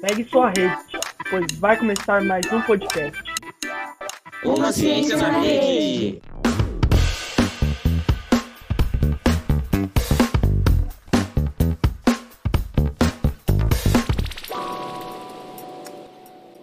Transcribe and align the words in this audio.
Pegue 0.00 0.28
sua 0.28 0.48
rede, 0.48 0.76
pois 1.30 1.52
vai 1.60 1.78
começar 1.78 2.24
mais 2.24 2.44
um 2.52 2.60
podcast. 2.62 3.22
Uma 4.44 4.72
ciência 4.72 5.16
na 5.18 5.38
rede. 5.38 6.20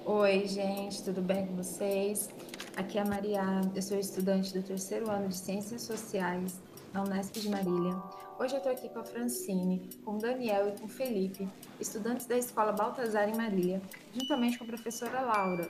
Oi, 0.05 0.45
gente, 0.47 1.03
tudo 1.03 1.21
bem 1.21 1.47
com 1.47 1.55
vocês? 1.55 2.29
Aqui 2.75 2.97
é 2.97 3.01
a 3.01 3.05
Maria, 3.05 3.61
eu 3.73 3.81
sou 3.81 3.97
estudante 3.97 4.53
do 4.53 4.61
terceiro 4.61 5.09
ano 5.09 5.29
de 5.29 5.37
Ciências 5.37 5.83
Sociais 5.83 6.59
na 6.93 7.01
Unesp 7.01 7.33
de 7.39 7.49
Marília. 7.49 7.95
Hoje 8.39 8.53
eu 8.53 8.57
estou 8.57 8.71
aqui 8.71 8.87
com 8.87 8.99
a 8.99 9.03
Francine, 9.03 9.89
com 10.05 10.15
o 10.15 10.17
Daniel 10.19 10.69
e 10.69 10.79
com 10.79 10.85
o 10.85 10.87
Felipe, 10.89 11.49
estudantes 11.79 12.27
da 12.27 12.37
Escola 12.37 12.71
Baltazar 12.71 13.27
em 13.27 13.35
Marília, 13.35 13.81
juntamente 14.13 14.57
com 14.57 14.63
a 14.63 14.67
professora 14.67 15.21
Laura. 15.21 15.67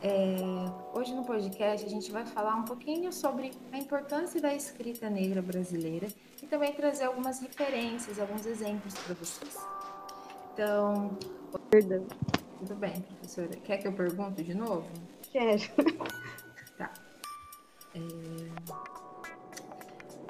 É, 0.00 0.36
hoje 0.92 1.14
no 1.14 1.24
podcast 1.24 1.84
a 1.84 1.88
gente 1.88 2.12
vai 2.12 2.24
falar 2.26 2.54
um 2.54 2.64
pouquinho 2.64 3.12
sobre 3.12 3.52
a 3.72 3.78
importância 3.78 4.40
da 4.40 4.54
escrita 4.54 5.08
negra 5.10 5.42
brasileira 5.42 6.06
e 6.42 6.46
também 6.46 6.72
trazer 6.72 7.04
algumas 7.04 7.40
referências, 7.40 8.20
alguns 8.20 8.46
exemplos 8.46 8.94
para 8.94 9.14
vocês. 9.14 9.56
Então, 10.52 11.16
Perdão. 11.70 12.06
tudo 12.58 12.74
bem, 12.76 13.00
professora. 13.00 13.56
Quer 13.64 13.78
que 13.78 13.88
eu 13.88 13.92
pergunte 13.92 14.44
de 14.44 14.54
novo? 14.54 14.86
Quero. 15.32 15.62
Tá. 16.76 16.92
É... 17.94 18.93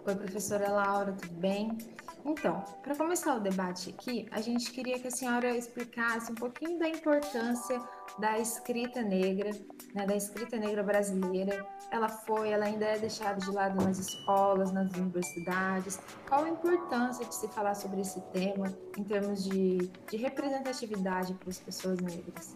Oi, 0.07 0.15
professora 0.17 0.71
Laura, 0.71 1.13
tudo 1.13 1.33
bem? 1.41 1.79
Então, 2.27 2.63
para 2.83 2.95
começar 2.95 3.37
o 3.37 3.41
debate 3.41 3.89
aqui, 3.89 4.29
a 4.31 4.39
gente 4.39 4.71
queria 4.71 4.99
que 4.99 5.09
a 5.09 5.11
senhora 5.11 5.57
explicasse 5.57 6.31
um 6.31 6.35
pouquinho 6.35 6.79
da 6.79 6.87
importância 6.87 7.81
da 8.19 8.39
escrita 8.39 9.01
negra, 9.01 9.51
né, 9.95 10.07
da 10.07 10.15
escrita 10.15 10.59
negra 10.59 10.83
brasileira. 10.83 11.67
Ela 11.91 12.09
foi, 12.09 12.51
ela 12.51 12.67
ainda 12.67 12.85
é 12.85 12.99
deixada 12.99 13.41
de 13.41 13.51
lado 13.51 13.83
nas 13.83 13.99
escolas, 13.99 14.73
nas 14.73 14.93
universidades. 14.93 15.99
Qual 16.29 16.45
a 16.45 16.51
importância 16.51 17.25
de 17.25 17.35
se 17.35 17.49
falar 17.49 17.75
sobre 17.75 18.03
esse 18.03 18.21
tema 18.31 18.77
em 18.99 19.05
termos 19.05 19.43
de, 19.45 19.91
de 20.11 20.17
representatividade 20.19 21.33
para 21.33 21.49
as 21.49 21.59
pessoas 21.59 21.99
negras? 22.01 22.55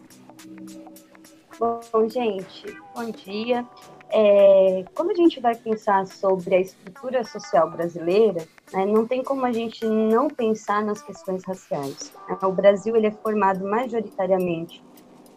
Bom, 1.57 2.07
gente, 2.07 2.79
bom 2.93 3.09
dia. 3.09 3.67
É, 4.11 4.85
quando 4.95 5.11
a 5.11 5.15
gente 5.15 5.39
vai 5.39 5.55
pensar 5.55 6.07
sobre 6.07 6.55
a 6.55 6.59
estrutura 6.59 7.23
social 7.23 7.69
brasileira, 7.69 8.47
né, 8.73 8.85
não 8.85 9.05
tem 9.05 9.23
como 9.23 9.45
a 9.45 9.51
gente 9.51 9.85
não 9.85 10.27
pensar 10.27 10.83
nas 10.83 11.01
questões 11.01 11.43
raciais. 11.43 12.11
Né? 12.27 12.37
O 12.41 12.51
Brasil 12.51 12.95
ele 12.95 13.07
é 13.07 13.11
formado 13.11 13.63
majoritariamente 13.67 14.83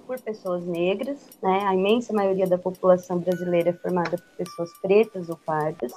por 0.06 0.18
pessoas 0.20 0.64
negras, 0.64 1.18
né? 1.42 1.64
a 1.64 1.74
imensa 1.74 2.12
maioria 2.12 2.46
da 2.46 2.58
população 2.58 3.18
brasileira 3.18 3.70
é 3.70 3.72
formada 3.74 4.16
por 4.16 4.36
pessoas 4.36 4.72
pretas 4.80 5.28
ou 5.28 5.36
pardas. 5.36 5.92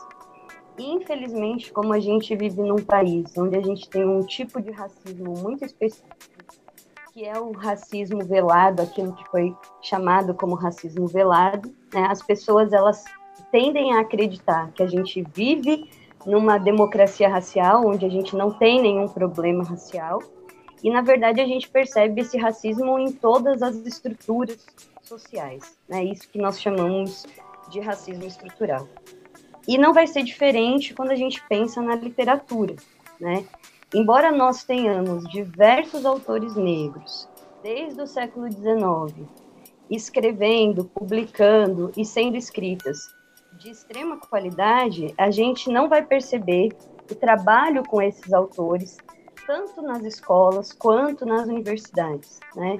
E, 0.77 0.83
infelizmente, 0.83 1.71
como 1.71 1.93
a 1.93 1.99
gente 1.99 2.35
vive 2.35 2.61
num 2.61 2.83
país 2.83 3.37
onde 3.37 3.55
a 3.55 3.61
gente 3.61 3.89
tem 3.89 4.05
um 4.05 4.21
tipo 4.25 4.61
de 4.61 4.71
racismo 4.71 5.33
muito 5.37 5.63
específico, 5.63 6.34
que 7.15 7.23
é 7.23 7.39
o 7.39 7.53
racismo 7.53 8.25
velado, 8.25 8.81
aquilo 8.81 9.13
que 9.13 9.23
foi 9.29 9.55
chamado 9.81 10.33
como 10.33 10.53
racismo 10.53 11.07
velado, 11.07 11.73
né? 11.93 12.05
as 12.09 12.21
pessoas 12.21 12.73
elas 12.73 13.05
tendem 13.53 13.95
a 13.95 14.01
acreditar 14.01 14.69
que 14.73 14.83
a 14.83 14.85
gente 14.85 15.25
vive 15.33 15.89
numa 16.25 16.57
democracia 16.57 17.29
racial, 17.29 17.87
onde 17.87 18.05
a 18.05 18.09
gente 18.09 18.35
não 18.35 18.51
tem 18.51 18.81
nenhum 18.81 19.07
problema 19.07 19.63
racial, 19.63 20.21
e 20.83 20.89
na 20.89 21.01
verdade 21.01 21.39
a 21.39 21.45
gente 21.45 21.69
percebe 21.69 22.19
esse 22.19 22.37
racismo 22.37 22.99
em 22.99 23.13
todas 23.13 23.61
as 23.61 23.77
estruturas 23.77 24.65
sociais, 25.01 25.77
né? 25.87 26.03
Isso 26.03 26.27
que 26.27 26.37
nós 26.37 26.59
chamamos 26.59 27.25
de 27.69 27.79
racismo 27.79 28.25
estrutural. 28.25 28.89
E 29.65 29.77
não 29.77 29.93
vai 29.93 30.05
ser 30.05 30.23
diferente 30.23 30.93
quando 30.93 31.11
a 31.11 31.15
gente 31.15 31.41
pensa 31.47 31.81
na 31.81 31.95
literatura, 31.95 32.75
né? 33.21 33.45
Embora 33.95 34.29
nós 34.29 34.65
tenhamos 34.65 35.23
diversos 35.29 36.05
autores 36.05 36.53
negros, 36.57 37.29
desde 37.63 38.01
o 38.01 38.05
século 38.05 38.51
XIX, 38.51 39.25
escrevendo, 39.89 40.83
publicando 40.83 41.89
e 41.95 42.03
sendo 42.03 42.35
escritas 42.35 43.15
de 43.53 43.69
extrema 43.69 44.19
qualidade, 44.19 45.13
a 45.17 45.31
gente 45.31 45.69
não 45.69 45.87
vai 45.87 46.05
perceber 46.05 46.75
o 47.09 47.15
trabalho 47.15 47.83
com 47.85 48.01
esses 48.01 48.33
autores, 48.33 48.97
tanto 49.47 49.81
nas 49.81 50.03
escolas 50.03 50.73
quanto 50.73 51.25
nas 51.25 51.47
universidades, 51.47 52.41
né? 52.53 52.77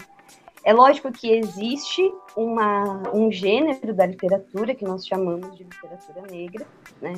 É 0.66 0.74
lógico 0.74 1.14
que 1.14 1.32
existe 1.32 2.14
uma, 2.36 3.04
um 3.14 3.32
gênero 3.32 3.94
da 3.94 4.06
literatura 4.06 4.76
que 4.76 4.84
nós 4.84 5.08
chamamos 5.08 5.56
de 5.56 5.64
literatura 5.64 6.24
negra, 6.30 6.68
né? 7.02 7.14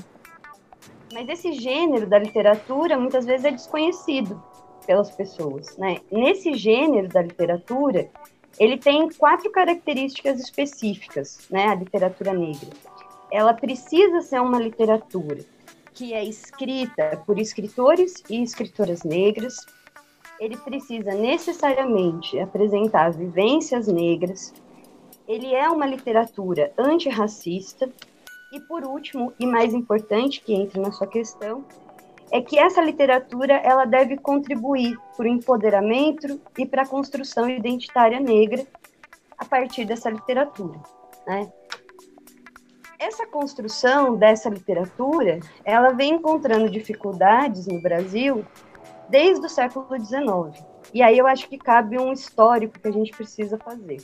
Mas 1.13 1.29
esse 1.29 1.53
gênero 1.53 2.07
da 2.07 2.19
literatura 2.19 2.97
muitas 2.97 3.25
vezes 3.25 3.45
é 3.45 3.51
desconhecido 3.51 4.41
pelas 4.85 5.12
pessoas, 5.12 5.78
né? 5.78 5.97
Nesse 6.12 6.53
gênero 6.53 7.07
da 7.07 7.22
literatura, 7.22 8.09
ele 8.59 8.78
tem 8.78 9.09
quatro 9.09 9.51
características 9.51 10.40
específicas, 10.40 11.47
né? 11.50 11.68
A 11.68 11.75
literatura 11.75 12.34
negra. 12.34 12.69
Ela 13.31 13.53
precisa 13.53 14.22
ser 14.22 14.41
uma 14.41 14.59
literatura 14.59 15.40
que 15.94 16.13
é 16.13 16.23
escrita 16.23 17.22
por 17.25 17.39
escritores 17.39 18.24
e 18.29 18.41
escritoras 18.44 19.03
negras. 19.03 19.57
Ele 20.39 20.56
precisa 20.57 21.12
necessariamente 21.12 22.39
apresentar 22.39 23.12
vivências 23.12 23.88
negras. 23.88 24.53
Ele 25.28 25.53
é 25.53 25.68
uma 25.69 25.85
literatura 25.85 26.72
antirracista 26.78 27.91
e 28.51 28.59
por 28.59 28.83
último, 28.85 29.33
e 29.39 29.45
mais 29.45 29.73
importante 29.73 30.41
que 30.41 30.53
entra 30.53 30.81
na 30.81 30.91
sua 30.91 31.07
questão, 31.07 31.65
é 32.31 32.41
que 32.41 32.59
essa 32.59 32.81
literatura 32.81 33.53
ela 33.53 33.85
deve 33.85 34.17
contribuir 34.17 34.97
para 35.15 35.25
o 35.25 35.29
empoderamento 35.29 36.39
e 36.57 36.65
para 36.65 36.83
a 36.83 36.87
construção 36.87 37.49
identitária 37.49 38.19
negra 38.19 38.65
a 39.37 39.45
partir 39.45 39.85
dessa 39.85 40.09
literatura. 40.09 40.79
Né? 41.25 41.51
Essa 42.99 43.27
construção 43.27 44.15
dessa 44.15 44.49
literatura, 44.49 45.39
ela 45.63 45.91
vem 45.91 46.15
encontrando 46.15 46.69
dificuldades 46.69 47.67
no 47.67 47.81
Brasil 47.81 48.45
desde 49.09 49.45
o 49.45 49.49
século 49.49 49.87
XIX. 49.97 50.65
E 50.93 51.01
aí 51.01 51.17
eu 51.17 51.27
acho 51.27 51.47
que 51.47 51.57
cabe 51.57 51.97
um 51.99 52.11
histórico 52.11 52.79
que 52.79 52.87
a 52.87 52.91
gente 52.91 53.11
precisa 53.11 53.57
fazer. 53.57 54.01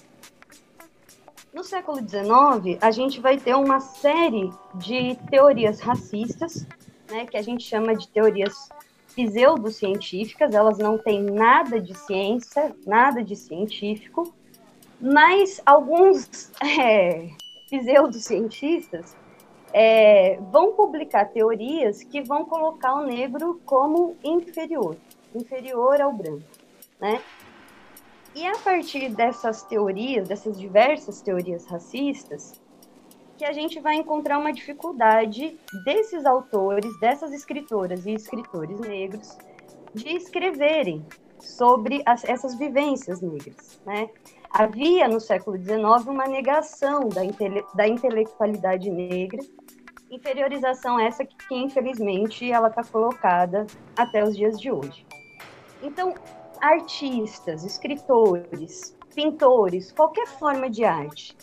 No 1.53 1.63
século 1.63 1.99
XIX, 1.99 2.79
a 2.81 2.89
gente 2.89 3.21
vai 3.21 3.37
ter 3.37 3.55
uma 3.55 3.79
série 3.79 4.51
de 4.73 5.15
teorias 5.29 5.79
racistas, 5.79 6.65
né, 7.07 7.27
que 7.27 7.37
a 7.37 7.43
gente 7.43 7.63
chama 7.63 7.95
de 7.95 8.07
teorias 8.07 8.69
pseudocientíficas, 9.15 10.55
elas 10.55 10.79
não 10.79 10.97
têm 10.97 11.21
nada 11.21 11.79
de 11.79 11.95
ciência, 11.95 12.75
nada 12.87 13.23
de 13.23 13.35
científico, 13.35 14.33
mas 14.99 15.61
alguns 15.63 16.51
é, 16.59 17.29
pseudocientistas 17.69 19.15
é, 19.71 20.39
vão 20.51 20.73
publicar 20.73 21.25
teorias 21.25 22.01
que 22.01 22.19
vão 22.19 22.45
colocar 22.45 22.95
o 22.95 23.05
negro 23.05 23.61
como 23.63 24.17
inferior, 24.23 24.97
inferior 25.35 26.01
ao 26.01 26.11
branco, 26.11 26.47
né? 26.99 27.21
E 28.35 28.43
é 28.43 28.49
a 28.49 28.57
partir 28.57 29.09
dessas 29.09 29.63
teorias, 29.63 30.27
dessas 30.27 30.59
diversas 30.59 31.21
teorias 31.21 31.65
racistas, 31.65 32.59
que 33.37 33.45
a 33.45 33.53
gente 33.53 33.79
vai 33.79 33.95
encontrar 33.95 34.39
uma 34.39 34.51
dificuldade 34.51 35.57
desses 35.85 36.25
autores, 36.25 36.99
dessas 36.99 37.31
escritoras 37.31 38.05
e 38.05 38.13
escritores 38.13 38.79
negros, 38.79 39.37
de 39.93 40.09
escreverem 40.15 41.05
sobre 41.39 42.01
as, 42.05 42.23
essas 42.23 42.55
vivências 42.55 43.21
negras, 43.21 43.79
né? 43.85 44.09
Havia 44.49 45.07
no 45.07 45.19
século 45.19 45.57
XIX 45.57 46.07
uma 46.07 46.25
negação 46.25 47.09
da, 47.09 47.25
intele 47.25 47.63
da 47.75 47.87
intelectualidade 47.87 48.89
negra, 48.89 49.41
inferiorização 50.09 50.99
essa 50.99 51.25
que, 51.25 51.35
que 51.35 51.55
infelizmente 51.55 52.51
ela 52.51 52.67
está 52.67 52.83
colocada 52.83 53.65
até 53.97 54.23
os 54.23 54.37
dias 54.37 54.59
de 54.59 54.71
hoje. 54.71 55.05
Então, 55.81 56.13
artistas, 56.63 57.65
escritores, 57.65 58.95
pintores, 59.13 59.91
qualquer 59.91 60.25
forma 60.25 60.69
de 60.69 60.85
arte 60.85 61.35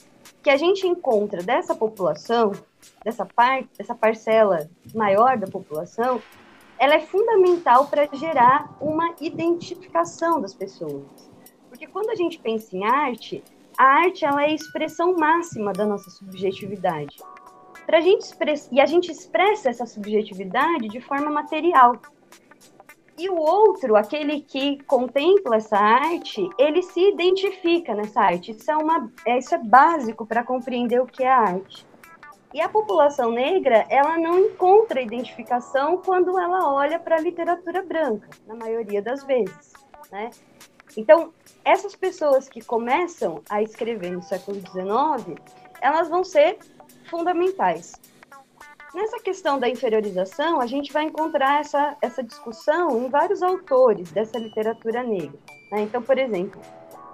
que 0.42 0.48
a 0.48 0.56
gente 0.56 0.86
encontra 0.86 1.42
dessa 1.42 1.74
população, 1.74 2.52
dessa 3.04 3.26
parte, 3.26 3.68
dessa 3.76 3.94
parcela 3.94 4.70
maior 4.94 5.36
da 5.36 5.46
população, 5.46 6.22
ela 6.78 6.94
é 6.94 7.00
fundamental 7.00 7.86
para 7.88 8.08
gerar 8.16 8.74
uma 8.80 9.14
identificação 9.20 10.40
das 10.40 10.54
pessoas. 10.54 11.04
Porque 11.68 11.86
quando 11.86 12.08
a 12.08 12.14
gente 12.14 12.38
pensa 12.38 12.74
em 12.74 12.86
arte, 12.86 13.44
a 13.76 13.84
arte 13.84 14.24
ela 14.24 14.42
é 14.42 14.46
a 14.46 14.54
expressão 14.54 15.14
máxima 15.14 15.74
da 15.74 15.84
nossa 15.84 16.08
subjetividade. 16.08 17.18
pra 17.84 18.00
gente 18.00 18.22
express... 18.22 18.70
e 18.72 18.80
a 18.80 18.86
gente 18.86 19.12
expressa 19.12 19.68
essa 19.68 19.84
subjetividade 19.84 20.88
de 20.88 21.00
forma 21.02 21.30
material. 21.30 22.00
E 23.20 23.28
o 23.28 23.36
outro, 23.36 23.96
aquele 23.96 24.40
que 24.40 24.82
contempla 24.84 25.56
essa 25.56 25.76
arte, 25.76 26.48
ele 26.58 26.80
se 26.80 27.00
identifica 27.06 27.94
nessa 27.94 28.18
arte. 28.18 28.52
Isso 28.52 28.70
é, 28.70 28.76
uma, 28.78 29.12
é, 29.26 29.36
isso 29.36 29.54
é 29.54 29.58
básico 29.58 30.24
para 30.24 30.42
compreender 30.42 31.02
o 31.02 31.06
que 31.06 31.22
é 31.22 31.28
arte. 31.28 31.86
E 32.54 32.62
a 32.62 32.68
população 32.70 33.30
negra, 33.30 33.84
ela 33.90 34.16
não 34.16 34.38
encontra 34.38 35.02
identificação 35.02 35.98
quando 35.98 36.40
ela 36.40 36.72
olha 36.72 36.98
para 36.98 37.16
a 37.16 37.20
literatura 37.20 37.82
branca, 37.82 38.26
na 38.46 38.54
maioria 38.54 39.02
das 39.02 39.22
vezes, 39.22 39.74
né? 40.10 40.30
Então, 40.96 41.30
essas 41.62 41.94
pessoas 41.94 42.48
que 42.48 42.64
começam 42.64 43.42
a 43.50 43.62
escrever 43.62 44.12
no 44.12 44.22
século 44.22 44.56
XIX, 44.60 45.38
elas 45.82 46.08
vão 46.08 46.24
ser 46.24 46.58
fundamentais. 47.10 47.92
Nessa 48.92 49.20
questão 49.20 49.58
da 49.58 49.68
inferiorização, 49.68 50.60
a 50.60 50.66
gente 50.66 50.92
vai 50.92 51.04
encontrar 51.04 51.60
essa, 51.60 51.96
essa 52.02 52.24
discussão 52.24 53.04
em 53.04 53.08
vários 53.08 53.40
autores 53.40 54.10
dessa 54.10 54.36
literatura 54.36 55.02
negra. 55.04 55.38
Né? 55.70 55.82
Então, 55.82 56.02
por 56.02 56.18
exemplo, 56.18 56.60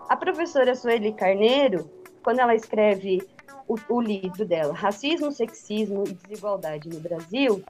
a 0.09 0.17
professora 0.17 0.75
Sueli 0.75 1.13
Carneiro, 1.13 1.91
quando 2.23 2.39
ela 2.39 2.55
escreve 2.55 3.29
o, 3.69 3.77
o 3.91 4.01
livro 4.01 4.47
dela, 4.47 4.73
Racismo, 4.73 5.31
Sexismo 5.31 6.05
e 6.07 6.15
Desigualdade 6.15 6.89
no 6.89 6.99
Brasil, 6.99 7.63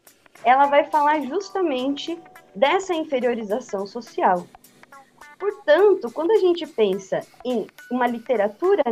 ela 0.45 0.67
vai 0.67 0.85
falar 0.85 1.21
justamente 1.23 2.17
dessa 2.55 2.95
inferiorização 2.95 3.89
social. 3.89 4.47
Portanto, 5.37 6.13
quando 6.13 6.31
a 6.31 6.39
gente 6.39 6.65
pensa 6.65 7.27
em 7.45 7.67
uma 7.91 8.07
literatura 8.07 8.85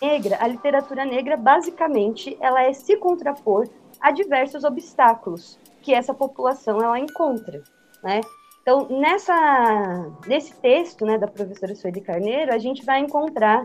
negra, 0.00 0.38
a 0.40 0.48
literatura 0.48 1.04
negra 1.04 1.36
basicamente 1.36 2.36
ela 2.40 2.62
é 2.62 2.72
se 2.72 2.96
contrapor 2.96 3.68
a 4.00 4.10
diversos 4.10 4.64
obstáculos 4.64 5.58
que 5.82 5.94
essa 5.94 6.14
população 6.14 6.78
ela 6.78 6.98
encontra, 6.98 7.62
né? 8.02 8.20
Então, 8.62 8.86
nessa, 8.90 10.12
nesse 10.26 10.54
texto 10.60 11.06
né, 11.06 11.16
da 11.16 11.26
professora 11.26 11.74
Sueli 11.74 12.02
Carneiro, 12.02 12.52
a 12.52 12.58
gente 12.58 12.84
vai 12.84 13.00
encontrar 13.00 13.64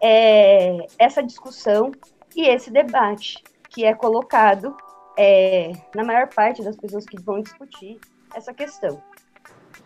é, 0.00 0.86
essa 0.98 1.22
discussão 1.22 1.92
e 2.34 2.46
esse 2.46 2.70
debate 2.70 3.42
que 3.68 3.84
é 3.84 3.94
colocado 3.94 4.74
é, 5.18 5.72
na 5.94 6.02
maior 6.02 6.28
parte 6.28 6.62
das 6.62 6.76
pessoas 6.76 7.04
que 7.04 7.20
vão 7.20 7.42
discutir 7.42 8.00
essa 8.34 8.54
questão. 8.54 9.02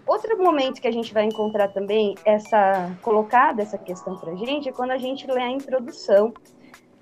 Outro 0.06 0.36
momento 0.40 0.80
que 0.80 0.88
a 0.88 0.92
gente 0.92 1.12
vai 1.12 1.24
encontrar 1.24 1.68
também 1.68 2.14
essa 2.24 2.90
colocada 3.02 3.62
essa 3.62 3.78
questão 3.78 4.16
para 4.16 4.32
a 4.32 4.36
gente 4.36 4.68
é 4.68 4.72
quando 4.72 4.90
a 4.90 4.98
gente 4.98 5.26
lê 5.26 5.40
a 5.40 5.50
introdução 5.50 6.32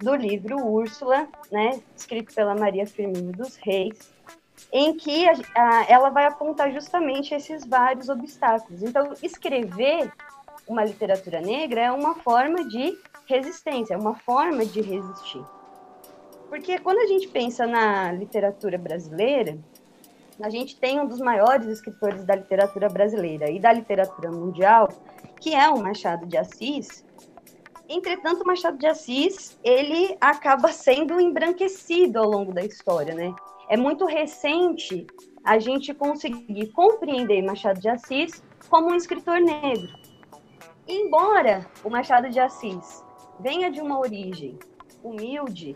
do 0.00 0.14
livro 0.14 0.56
Úrsula, 0.66 1.28
né, 1.52 1.80
escrito 1.96 2.34
pela 2.34 2.54
Maria 2.54 2.86
Firmino 2.86 3.32
dos 3.32 3.56
Reis, 3.56 4.10
em 4.72 4.96
que 4.96 5.28
a, 5.28 5.34
a, 5.54 5.84
ela 5.88 6.10
vai 6.10 6.26
apontar 6.26 6.72
justamente 6.72 7.34
esses 7.34 7.64
vários 7.64 8.08
obstáculos. 8.08 8.82
Então, 8.82 9.12
escrever 9.22 10.10
uma 10.66 10.84
literatura 10.84 11.40
negra 11.40 11.80
é 11.80 11.92
uma 11.92 12.14
forma 12.14 12.64
de 12.68 12.96
resistência, 13.26 13.94
é 13.94 13.96
uma 13.96 14.14
forma 14.14 14.64
de 14.64 14.80
resistir. 14.80 15.44
Porque 16.48 16.78
quando 16.78 16.98
a 16.98 17.06
gente 17.06 17.28
pensa 17.28 17.66
na 17.66 18.10
literatura 18.12 18.76
brasileira, 18.76 19.56
a 20.42 20.50
gente 20.50 20.76
tem 20.78 20.98
um 21.00 21.06
dos 21.06 21.20
maiores 21.20 21.66
escritores 21.68 22.24
da 22.24 22.34
literatura 22.34 22.88
brasileira 22.88 23.50
e 23.50 23.60
da 23.60 23.72
literatura 23.72 24.30
mundial, 24.30 24.88
que 25.40 25.54
é 25.54 25.68
o 25.68 25.78
Machado 25.78 26.26
de 26.26 26.36
Assis. 26.36 27.04
Entretanto, 27.92 28.46
Machado 28.46 28.78
de 28.78 28.86
Assis, 28.86 29.58
ele 29.64 30.16
acaba 30.20 30.68
sendo 30.68 31.20
embranquecido 31.20 32.20
ao 32.20 32.30
longo 32.30 32.54
da 32.54 32.64
história, 32.64 33.12
né? 33.12 33.34
É 33.68 33.76
muito 33.76 34.04
recente 34.04 35.08
a 35.42 35.58
gente 35.58 35.92
conseguir 35.92 36.68
compreender 36.68 37.42
Machado 37.42 37.80
de 37.80 37.88
Assis 37.88 38.44
como 38.68 38.92
um 38.92 38.94
escritor 38.94 39.40
negro. 39.40 39.92
Embora 40.86 41.66
o 41.82 41.90
Machado 41.90 42.30
de 42.30 42.38
Assis 42.38 43.02
venha 43.40 43.72
de 43.72 43.80
uma 43.80 43.98
origem 43.98 44.56
humilde, 45.02 45.74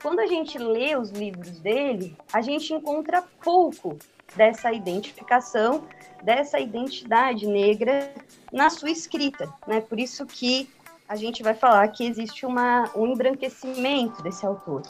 quando 0.00 0.20
a 0.20 0.26
gente 0.26 0.58
lê 0.58 0.96
os 0.96 1.10
livros 1.10 1.58
dele, 1.58 2.16
a 2.32 2.40
gente 2.40 2.72
encontra 2.72 3.24
pouco 3.42 3.98
dessa 4.36 4.72
identificação, 4.72 5.88
dessa 6.22 6.60
identidade 6.60 7.48
negra 7.48 8.14
na 8.52 8.70
sua 8.70 8.90
escrita, 8.90 9.52
né? 9.66 9.80
Por 9.80 9.98
isso 9.98 10.24
que 10.24 10.68
a 11.08 11.16
gente 11.16 11.42
vai 11.42 11.54
falar 11.54 11.88
que 11.88 12.06
existe 12.06 12.44
uma, 12.44 12.90
um 12.94 13.06
embranquecimento 13.06 14.22
desse 14.22 14.44
autor. 14.44 14.82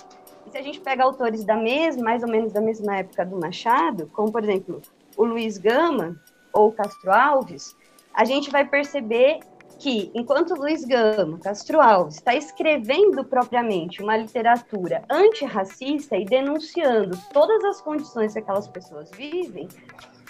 E 0.46 0.50
se 0.50 0.58
a 0.58 0.62
gente 0.62 0.80
pega 0.80 1.04
autores 1.04 1.44
da 1.44 1.56
mesma, 1.56 2.02
mais 2.02 2.22
ou 2.22 2.28
menos 2.28 2.52
da 2.52 2.60
mesma 2.60 2.96
época 2.96 3.24
do 3.24 3.38
Machado, 3.38 4.10
como 4.12 4.32
por 4.32 4.42
exemplo 4.42 4.82
o 5.16 5.24
Luiz 5.24 5.58
Gama 5.58 6.16
ou 6.52 6.72
Castro 6.72 7.12
Alves, 7.12 7.76
a 8.12 8.24
gente 8.24 8.50
vai 8.50 8.64
perceber 8.64 9.40
que, 9.78 10.10
enquanto 10.12 10.54
Luiz 10.54 10.84
Gama, 10.84 11.38
Castro 11.38 11.80
Alves, 11.80 12.16
está 12.16 12.34
escrevendo 12.34 13.24
propriamente 13.24 14.02
uma 14.02 14.16
literatura 14.16 15.04
antirracista 15.08 16.16
e 16.16 16.24
denunciando 16.24 17.16
todas 17.32 17.62
as 17.64 17.80
condições 17.80 18.32
que 18.32 18.40
aquelas 18.40 18.66
pessoas 18.66 19.08
vivem, 19.12 19.68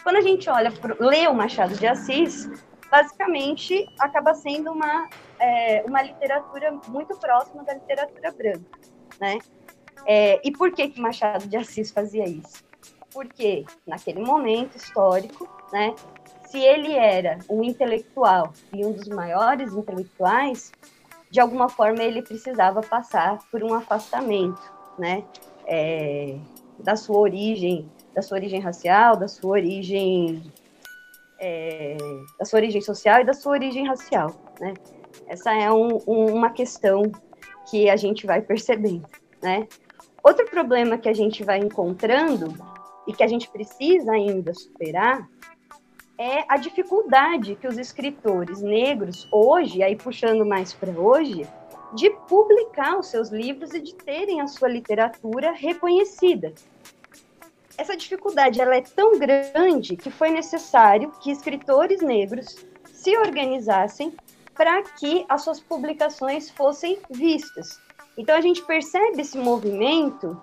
quando 0.03 0.17
a 0.17 0.21
gente 0.21 0.51
olha, 0.51 0.73
lê 1.01 1.27
o 1.29 1.35
Machado 1.35 1.75
de 1.75 1.87
Assis, 1.87 2.51
basicamente 2.91 3.89
acaba 3.99 4.35
sendo 4.35 4.73
uma, 4.73 5.09
é, 5.39 5.83
uma 5.87 6.03
literatura 6.03 6.73
muito 6.89 7.17
próxima 7.17 7.65
da 7.65 7.75
literatura 7.75 8.33
branca, 8.33 8.79
né? 9.21 9.39
É, 10.07 10.41
e 10.47 10.53
por 10.53 10.73
que 10.73 10.89
que 10.89 11.01
Machado 11.01 11.47
de 11.47 11.57
Assis 11.57 11.91
fazia 11.91 12.25
isso? 12.27 12.65
Porque 13.13 13.65
naquele 13.87 14.21
momento 14.21 14.77
histórico, 14.77 15.49
né, 15.73 15.95
se 16.47 16.59
ele 16.59 16.93
era 16.95 17.39
um 17.49 17.63
intelectual 17.63 18.53
e 18.73 18.85
um 18.87 18.93
dos 18.93 19.09
maiores 19.09 19.75
intelectuais, 19.75 20.73
de 21.31 21.41
alguma 21.41 21.69
forma 21.69 22.03
ele 22.03 22.23
precisava 22.23 22.81
passar 22.81 23.39
por 23.51 23.63
um 23.63 23.75
afastamento, 23.75 24.63
né, 24.99 25.25
é, 25.67 26.39
da 26.79 26.97
sua 26.97 27.19
origem, 27.19 27.91
da 28.15 28.23
sua 28.23 28.39
origem 28.39 28.61
racial, 28.61 29.17
da 29.17 29.29
sua 29.29 29.51
origem, 29.51 30.43
é, 31.39 31.97
da 32.39 32.45
sua 32.45 32.59
origem 32.59 32.81
social 32.81 33.21
e 33.21 33.25
da 33.25 33.33
sua 33.33 33.53
origem 33.53 33.87
racial, 33.87 34.35
né. 34.61 34.75
Essa 35.27 35.53
é 35.53 35.71
um, 35.71 35.99
um, 36.07 36.35
uma 36.35 36.51
questão 36.51 37.03
que 37.71 37.89
a 37.89 37.97
gente 37.97 38.27
vai 38.27 38.41
percebendo, 38.41 39.07
né. 39.43 39.67
Outro 40.23 40.47
problema 40.47 40.99
que 40.99 41.09
a 41.09 41.15
gente 41.15 41.45
vai 41.45 41.59
encontrando 41.59 42.55
e 43.07 43.13
que 43.13 43.23
a 43.23 43.29
gente 43.29 43.49
precisa 43.49 44.13
ainda 44.13 44.53
superar 44.53 45.29
é 46.19 46.45
a 46.49 46.57
dificuldade 46.57 47.55
que 47.55 47.69
os 47.69 47.79
escritores 47.79 48.61
negros 48.61 49.29
hoje, 49.33 49.83
aí 49.83 49.95
puxando 49.95 50.45
mais 50.45 50.75
para 50.75 50.91
hoje, 50.91 51.47
de 51.95 52.11
publicar 52.29 52.99
os 52.99 53.07
seus 53.07 53.31
livros 53.31 53.73
e 53.73 53.81
de 53.81 53.95
terem 53.95 54.41
a 54.41 54.47
sua 54.47 54.69
literatura 54.69 55.53
reconhecida. 55.53 56.53
Essa 57.79 57.97
dificuldade 57.97 58.61
ela 58.61 58.75
é 58.75 58.83
tão 58.83 59.17
grande 59.17 59.97
que 59.97 60.11
foi 60.11 60.31
necessário 60.31 61.13
que 61.21 61.31
escritores 61.31 62.03
negros 62.03 62.67
se 62.93 63.17
organizassem 63.17 64.13
para 64.53 64.83
que 64.83 65.25
as 65.29 65.43
suas 65.43 65.61
publicações 65.61 66.51
fossem 66.51 66.99
vistas. 67.09 67.81
Então 68.17 68.35
a 68.35 68.41
gente 68.41 68.65
percebe 68.65 69.23
esse 69.23 69.39
movimento 69.39 70.43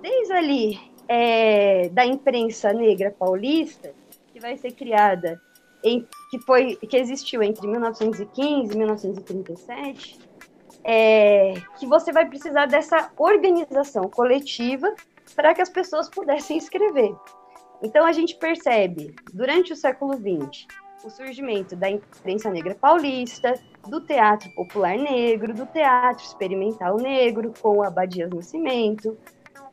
desde 0.00 0.32
ali 0.32 0.80
é, 1.08 1.88
da 1.88 2.06
imprensa 2.06 2.72
negra 2.72 3.10
paulista, 3.10 3.92
que 4.32 4.38
vai 4.38 4.56
ser 4.56 4.70
criada, 4.70 5.42
em, 5.82 6.06
que, 6.30 6.38
foi, 6.38 6.76
que 6.76 6.96
existiu 6.96 7.42
entre 7.42 7.66
1915 7.66 8.72
e 8.72 8.76
1937, 8.76 10.18
é, 10.84 11.54
que 11.80 11.86
você 11.86 12.12
vai 12.12 12.26
precisar 12.26 12.66
dessa 12.66 13.10
organização 13.16 14.08
coletiva 14.08 14.94
para 15.34 15.54
que 15.54 15.62
as 15.62 15.68
pessoas 15.68 16.08
pudessem 16.08 16.56
escrever. 16.56 17.14
Então 17.82 18.06
a 18.06 18.12
gente 18.12 18.36
percebe, 18.36 19.14
durante 19.32 19.72
o 19.72 19.76
século 19.76 20.14
XX, 20.14 20.66
o 21.04 21.10
surgimento 21.10 21.76
da 21.76 21.90
imprensa 21.90 22.50
negra 22.50 22.74
paulista, 22.74 23.54
do 23.86 24.00
teatro 24.00 24.50
popular 24.54 24.96
negro, 24.96 25.54
do 25.54 25.66
teatro 25.66 26.24
experimental 26.24 26.96
negro, 26.96 27.52
com 27.60 27.82
Abadias 27.82 28.30
Nascimento, 28.30 29.16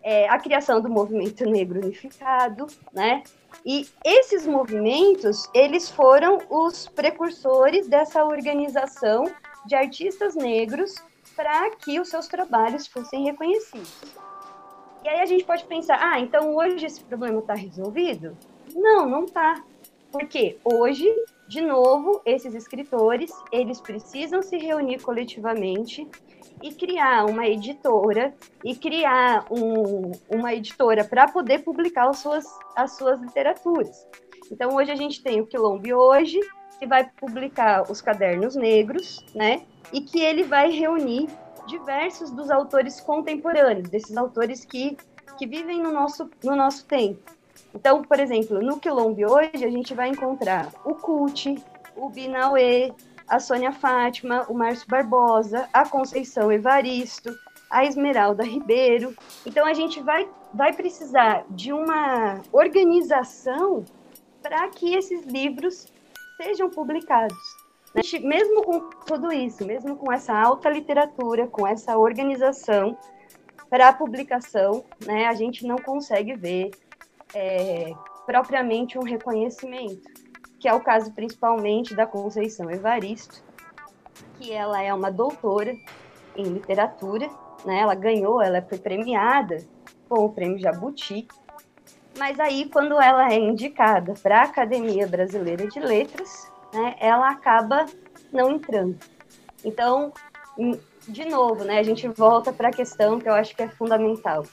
é, 0.03 0.27
a 0.27 0.37
criação 0.37 0.81
do 0.81 0.89
movimento 0.89 1.45
negro 1.45 1.79
unificado, 1.79 2.67
né? 2.93 3.23
E 3.65 3.87
esses 4.03 4.45
movimentos, 4.45 5.49
eles 5.53 5.89
foram 5.89 6.39
os 6.49 6.87
precursores 6.89 7.87
dessa 7.87 8.23
organização 8.25 9.31
de 9.65 9.75
artistas 9.75 10.35
negros 10.35 10.95
para 11.35 11.71
que 11.77 11.99
os 11.99 12.09
seus 12.09 12.27
trabalhos 12.27 12.85
fossem 12.85 13.23
reconhecidos. 13.23 14.03
E 15.03 15.09
aí 15.09 15.19
a 15.19 15.25
gente 15.25 15.43
pode 15.43 15.65
pensar, 15.65 15.99
ah, 16.01 16.19
então 16.19 16.55
hoje 16.55 16.85
esse 16.85 17.03
problema 17.03 17.39
está 17.39 17.53
resolvido? 17.53 18.37
Não, 18.73 19.07
não 19.07 19.25
está. 19.25 19.61
Porque 20.11 20.57
hoje, 20.63 21.05
de 21.47 21.59
novo, 21.59 22.21
esses 22.25 22.53
escritores, 22.53 23.31
eles 23.51 23.81
precisam 23.81 24.41
se 24.41 24.57
reunir 24.57 25.01
coletivamente 25.01 26.07
e 26.61 26.71
criar 26.73 27.25
uma 27.25 27.45
editora 27.47 28.33
e 28.63 28.75
criar 28.75 29.45
um, 29.51 30.11
uma 30.29 30.53
editora 30.53 31.03
para 31.03 31.27
poder 31.27 31.63
publicar 31.63 32.07
as 32.09 32.19
suas, 32.19 32.45
as 32.75 32.95
suas 32.95 33.19
literaturas. 33.19 34.07
Então, 34.51 34.75
hoje 34.75 34.91
a 34.91 34.95
gente 34.95 35.21
tem 35.21 35.41
o 35.41 35.47
Quilombo 35.47 35.93
Hoje, 35.95 36.39
que 36.79 36.85
vai 36.85 37.09
publicar 37.09 37.91
os 37.91 38.01
Cadernos 38.01 38.55
Negros, 38.55 39.25
né? 39.35 39.63
E 39.91 39.99
que 39.99 40.21
ele 40.21 40.43
vai 40.43 40.69
reunir 40.69 41.27
diversos 41.67 42.31
dos 42.31 42.49
autores 42.49 42.99
contemporâneos, 42.99 43.89
desses 43.89 44.15
autores 44.17 44.65
que, 44.65 44.97
que 45.37 45.47
vivem 45.47 45.81
no 45.81 45.91
nosso, 45.91 46.29
no 46.43 46.55
nosso 46.55 46.85
tempo. 46.85 47.21
Então, 47.73 48.03
por 48.03 48.19
exemplo, 48.19 48.61
no 48.61 48.79
Quilombo 48.79 49.21
hoje, 49.31 49.65
a 49.65 49.69
gente 49.69 49.93
vai 49.93 50.09
encontrar 50.09 50.71
o 50.85 50.93
Cult, 50.93 51.55
o 51.95 52.09
Binauê, 52.09 52.93
a 53.27 53.39
Sônia 53.39 53.71
Fátima, 53.71 54.45
o 54.47 54.53
Márcio 54.53 54.87
Barbosa, 54.87 55.67
a 55.73 55.87
Conceição 55.87 56.51
Evaristo, 56.51 57.33
a 57.69 57.83
Esmeralda 57.83 58.43
Ribeiro. 58.43 59.15
Então, 59.45 59.65
a 59.65 59.73
gente 59.73 60.01
vai, 60.01 60.29
vai 60.53 60.73
precisar 60.73 61.43
de 61.49 61.73
uma 61.73 62.41
organização 62.51 63.83
para 64.41 64.67
que 64.69 64.93
esses 64.93 65.25
livros 65.25 65.87
sejam 66.37 66.69
publicados. 66.69 67.62
Mesmo 67.95 68.63
com 68.63 68.89
tudo 69.05 69.31
isso, 69.31 69.65
mesmo 69.65 69.95
com 69.95 70.11
essa 70.11 70.33
alta 70.33 70.69
literatura, 70.69 71.47
com 71.47 71.67
essa 71.67 71.97
organização 71.97 72.97
para 73.69 73.89
a 73.89 73.93
publicação, 73.93 74.83
né, 75.05 75.27
a 75.27 75.33
gente 75.33 75.65
não 75.65 75.77
consegue 75.77 76.35
ver 76.35 76.71
é, 77.33 77.93
propriamente 78.25 78.97
um 78.97 79.03
reconhecimento, 79.03 80.09
que 80.59 80.67
é 80.67 80.73
o 80.73 80.79
caso 80.79 81.11
principalmente 81.11 81.95
da 81.95 82.05
Conceição 82.05 82.69
Evaristo, 82.71 83.43
que 84.39 84.51
ela 84.51 84.81
é 84.81 84.93
uma 84.93 85.11
doutora 85.11 85.75
em 86.35 86.43
literatura, 86.45 87.29
né, 87.63 87.79
ela 87.79 87.95
ganhou, 87.95 88.41
ela 88.41 88.61
foi 88.61 88.79
premiada 88.79 89.57
com 90.09 90.25
o 90.25 90.29
prêmio 90.29 90.59
Jabuti, 90.59 91.27
mas 92.17 92.39
aí, 92.39 92.69
quando 92.69 93.01
ela 93.01 93.31
é 93.31 93.39
indicada 93.39 94.13
para 94.21 94.41
a 94.41 94.43
Academia 94.43 95.07
Brasileira 95.07 95.67
de 95.67 95.79
Letras, 95.79 96.51
né, 96.73 96.95
ela 96.99 97.29
acaba 97.29 97.85
não 98.31 98.51
entrando. 98.51 98.97
Então, 99.63 100.11
hum, 100.57 100.77
de 101.07 101.25
novo, 101.25 101.63
né, 101.63 101.79
a 101.79 101.83
gente 101.83 102.07
volta 102.07 102.51
para 102.51 102.69
a 102.69 102.73
questão 102.73 103.19
que 103.19 103.29
eu 103.29 103.33
acho 103.33 103.55
que 103.55 103.63
é 103.63 103.69
fundamental. 103.69 104.45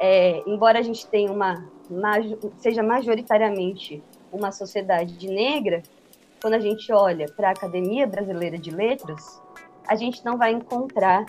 É, 0.00 0.42
embora 0.46 0.78
a 0.78 0.82
gente 0.82 1.06
tenha 1.06 1.30
uma 1.30 1.72
seja 2.58 2.82
majoritariamente 2.82 4.02
uma 4.32 4.50
sociedade 4.50 5.28
negra, 5.28 5.82
quando 6.40 6.54
a 6.54 6.58
gente 6.58 6.92
olha 6.92 7.26
para 7.26 7.48
a 7.48 7.52
Academia 7.52 8.06
Brasileira 8.06 8.58
de 8.58 8.70
Letras, 8.70 9.40
a 9.86 9.94
gente 9.94 10.24
não 10.24 10.36
vai 10.36 10.52
encontrar 10.52 11.24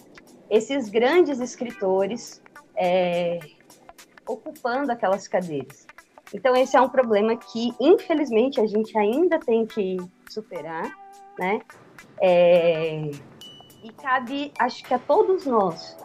esses 0.50 0.90
grandes 0.90 1.40
escritores 1.40 2.42
é, 2.76 3.40
ocupando 4.28 4.92
aquelas 4.92 5.28
cadeiras. 5.28 5.86
Então, 6.34 6.56
esse 6.56 6.76
é 6.76 6.82
um 6.82 6.90
problema 6.90 7.38
que, 7.38 7.72
infelizmente, 7.80 8.60
a 8.60 8.66
gente 8.66 8.98
ainda 8.98 9.40
tem 9.40 9.66
que 9.66 9.98
superar, 10.30 10.92
né? 11.38 11.62
É... 12.22 13.12
E 13.84 13.92
cabe, 14.02 14.52
acho 14.58 14.84
que 14.84 14.94
a 14.94 15.00
todos 15.00 15.46
nós, 15.46 15.96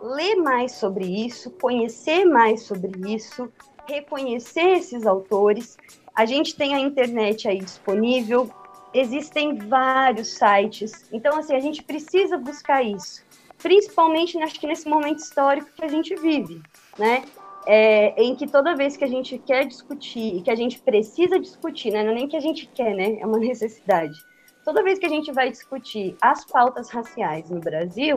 ler 0.00 0.36
mais 0.36 0.72
sobre 0.72 1.04
isso, 1.04 1.50
conhecer 1.50 2.24
mais 2.24 2.62
sobre 2.62 2.92
isso, 3.12 3.52
reconhecer 3.88 4.76
esses 4.76 5.06
autores. 5.06 5.76
A 6.14 6.24
gente 6.24 6.54
tem 6.54 6.74
a 6.74 6.78
internet 6.78 7.48
aí 7.48 7.58
disponível, 7.58 8.50
existem 8.94 9.56
vários 9.58 10.28
sites. 10.28 11.08
Então, 11.12 11.38
assim, 11.38 11.54
a 11.54 11.60
gente 11.60 11.82
precisa 11.82 12.36
buscar 12.38 12.82
isso, 12.82 13.24
principalmente 13.58 14.38
acho 14.38 14.60
que 14.60 14.66
nesse 14.66 14.88
momento 14.88 15.18
histórico 15.18 15.70
que 15.74 15.84
a 15.84 15.88
gente 15.88 16.14
vive, 16.14 16.62
né? 16.98 17.24
É, 17.70 18.14
em 18.16 18.34
que 18.34 18.46
toda 18.46 18.74
vez 18.74 18.96
que 18.96 19.04
a 19.04 19.08
gente 19.08 19.36
quer 19.36 19.66
discutir, 19.66 20.40
que 20.42 20.50
a 20.50 20.54
gente 20.54 20.80
precisa 20.80 21.38
discutir, 21.38 21.90
né, 21.90 22.02
não 22.02 22.12
é 22.12 22.14
nem 22.14 22.26
que 22.26 22.34
a 22.34 22.40
gente 22.40 22.66
quer, 22.68 22.94
né, 22.94 23.18
é 23.20 23.26
uma 23.26 23.36
necessidade. 23.38 24.18
Toda 24.64 24.82
vez 24.82 24.98
que 24.98 25.04
a 25.04 25.08
gente 25.10 25.30
vai 25.30 25.50
discutir 25.50 26.16
as 26.22 26.46
pautas 26.46 26.88
raciais 26.88 27.50
no 27.50 27.60
Brasil, 27.60 28.16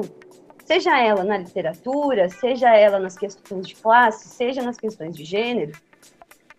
seja 0.63 0.98
ela 0.98 1.25
na 1.25 1.38
literatura, 1.38 2.29
seja 2.29 2.74
ela 2.74 2.98
nas 2.98 3.17
questões 3.17 3.67
de 3.67 3.75
classe, 3.75 4.29
seja 4.29 4.62
nas 4.62 4.77
questões 4.77 5.17
de 5.17 5.25
gênero, 5.25 5.74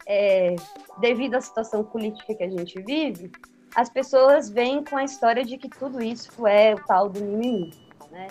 é, 0.06 0.54
devido 1.00 1.36
à 1.36 1.40
situação 1.40 1.82
política 1.82 2.34
que 2.34 2.42
a 2.42 2.48
gente 2.48 2.78
vive, 2.82 3.32
as 3.74 3.88
pessoas 3.88 4.50
vêm 4.50 4.84
com 4.84 4.98
a 4.98 5.04
história 5.04 5.42
de 5.42 5.56
que 5.56 5.68
tudo 5.68 6.02
isso 6.02 6.46
é 6.46 6.74
o 6.74 6.84
tal 6.84 7.08
do 7.08 7.24
mimimi, 7.24 7.72
né? 8.10 8.28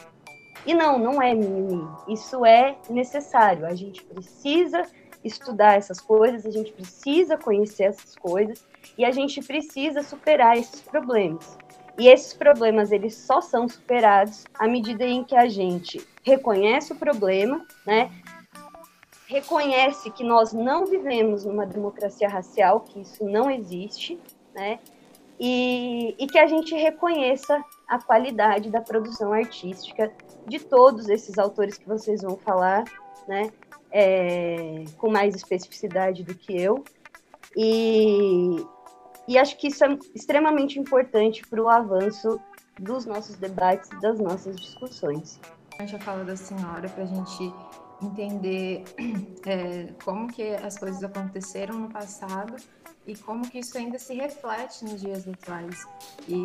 E 0.66 0.74
não, 0.74 0.98
não 1.00 1.22
é 1.22 1.34
mimimi. 1.34 1.88
Isso 2.08 2.46
é 2.46 2.76
necessário. 2.90 3.66
A 3.66 3.74
gente 3.74 4.04
precisa 4.04 4.84
estudar 5.24 5.78
essas 5.78 6.00
coisas, 6.00 6.46
a 6.46 6.52
gente 6.52 6.72
precisa 6.72 7.38
conhecer 7.38 7.84
essas 7.84 8.16
coisas 8.16 8.66
e 8.98 9.06
a 9.06 9.12
gente 9.12 9.42
precisa 9.42 10.02
superar 10.02 10.58
esses 10.58 10.82
problemas. 10.82 11.58
E 11.98 12.08
esses 12.08 12.34
problemas 12.34 12.92
eles 12.92 13.16
só 13.16 13.42
são 13.42 13.68
superados 13.68 14.46
à 14.58 14.68
medida 14.68 15.06
em 15.06 15.24
que 15.24 15.36
a 15.36 15.48
gente 15.48 16.06
reconhece 16.24 16.94
o 16.94 16.96
problema, 16.96 17.66
né? 17.86 18.12
Reconhece 19.28 20.10
que 20.12 20.24
nós 20.24 20.52
não 20.52 20.86
vivemos 20.86 21.46
numa 21.46 21.66
democracia 21.66 22.28
racial, 22.28 22.82
que 22.82 23.02
isso 23.02 23.24
não 23.26 23.50
existe, 23.50 24.20
né? 24.54 24.80
E, 25.40 26.16
e 26.20 26.28
que 26.28 26.38
a 26.38 26.48
gente 26.48 26.76
reconheça 26.76 27.64
a 27.88 28.00
qualidade 28.00 28.70
da 28.70 28.82
produção 28.82 29.34
artística 29.34 30.12
de 30.48 30.60
todos 30.60 31.10
esses 31.10 31.38
autores 31.38 31.78
que 31.78 31.88
vocês 31.88 32.22
vão 32.22 32.38
falar, 32.38 32.84
né? 33.28 33.52
É, 33.92 34.86
com 34.98 35.10
mais 35.10 35.36
especificidade 35.36 36.24
do 36.24 36.34
que 36.34 36.60
eu. 36.60 36.84
E, 37.56 38.66
e 39.28 39.38
acho 39.38 39.58
que 39.58 39.68
isso 39.68 39.84
é 39.84 39.98
extremamente 40.16 40.80
importante 40.80 41.46
para 41.46 41.62
o 41.62 41.68
avanço 41.68 42.40
dos 42.80 43.06
nossos 43.06 43.36
debates 43.36 43.90
das 44.02 44.20
nossas 44.20 44.56
discussões. 44.56 45.40
A 45.78 46.00
fala 46.00 46.24
da 46.24 46.36
senhora 46.36 46.88
para 46.90 47.04
a 47.04 47.08
gente 47.08 47.54
entender 48.02 48.84
é, 49.46 49.94
como 50.04 50.28
que 50.28 50.56
as 50.56 50.78
coisas 50.78 51.04
aconteceram 51.04 51.76
no 51.76 51.90
passado 51.90 52.56
e 53.06 53.16
como 53.16 53.50
que 53.50 53.60
isso 53.60 53.78
ainda 53.78 53.98
se 53.98 54.14
reflete 54.14 54.84
nos 54.86 55.02
dias 55.02 55.28
atuais. 55.28 55.86
E, 56.28 56.36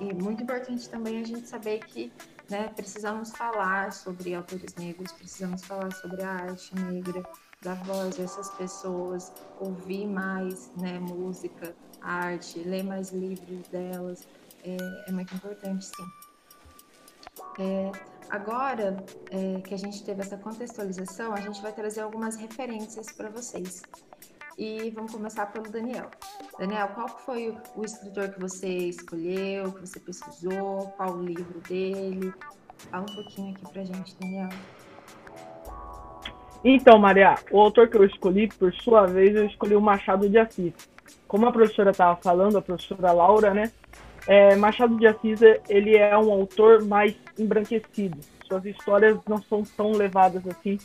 e 0.00 0.14
muito 0.14 0.42
importante 0.42 0.88
também 0.88 1.20
a 1.20 1.24
gente 1.24 1.48
saber 1.48 1.80
que 1.80 2.12
né, 2.48 2.68
precisamos 2.74 3.30
falar 3.30 3.92
sobre 3.92 4.34
autores 4.34 4.74
negros, 4.76 5.12
precisamos 5.12 5.64
falar 5.64 5.92
sobre 5.92 6.22
a 6.22 6.30
arte 6.30 6.74
negra, 6.74 7.22
dar 7.62 7.74
voz 7.84 8.18
a 8.20 8.22
essas 8.22 8.50
pessoas, 8.50 9.32
ouvir 9.58 10.06
mais 10.06 10.70
né, 10.76 10.98
música, 10.98 11.74
arte, 12.00 12.58
ler 12.60 12.84
mais 12.84 13.10
livros 13.10 13.66
delas, 13.68 14.26
é, 14.62 14.76
é 15.08 15.12
muito 15.12 15.34
importante, 15.34 15.86
sim. 15.86 16.06
É, 17.58 17.90
agora 18.30 18.96
é, 19.30 19.60
que 19.62 19.74
a 19.74 19.78
gente 19.78 20.04
teve 20.04 20.20
essa 20.20 20.36
contextualização, 20.36 21.32
a 21.32 21.40
gente 21.40 21.60
vai 21.62 21.72
trazer 21.72 22.00
algumas 22.00 22.36
referências 22.36 23.10
para 23.12 23.28
vocês. 23.30 23.82
E 24.58 24.90
vamos 24.90 25.12
começar 25.12 25.52
pelo 25.52 25.70
Daniel. 25.70 26.10
Daniel, 26.58 26.88
qual 26.94 27.08
foi 27.08 27.54
o 27.74 27.84
escritor 27.84 28.30
que 28.30 28.40
você 28.40 28.66
escolheu, 28.66 29.70
que 29.70 29.80
você 29.80 30.00
pesquisou, 30.00 30.94
qual 30.96 31.12
o 31.12 31.22
livro 31.22 31.60
dele? 31.68 32.32
Fala 32.90 33.02
um 33.02 33.14
pouquinho 33.14 33.54
aqui 33.54 33.70
pra 33.70 33.84
gente, 33.84 34.16
Daniel. 34.18 34.48
Então, 36.64 36.98
Maria, 36.98 37.34
o 37.50 37.60
autor 37.60 37.88
que 37.88 37.98
eu 37.98 38.04
escolhi, 38.04 38.48
por 38.48 38.72
sua 38.76 39.06
vez, 39.06 39.36
eu 39.36 39.44
escolhi 39.44 39.76
o 39.76 39.80
Machado 39.80 40.26
de 40.26 40.38
Assis. 40.38 40.72
Como 41.28 41.46
a 41.46 41.52
professora 41.52 41.90
estava 41.90 42.16
falando, 42.16 42.56
a 42.56 42.62
professora 42.62 43.12
Laura, 43.12 43.52
né? 43.52 43.70
É, 44.26 44.56
Machado 44.56 44.96
de 44.96 45.06
Assis, 45.06 45.40
ele 45.68 45.98
é 45.98 46.16
um 46.16 46.32
autor 46.32 46.82
mais 46.82 47.14
embranquecido. 47.38 48.18
Suas 48.48 48.64
histórias 48.64 49.18
não 49.28 49.42
são 49.42 49.62
tão 49.76 49.92
levadas 49.92 50.46
assim 50.46 50.78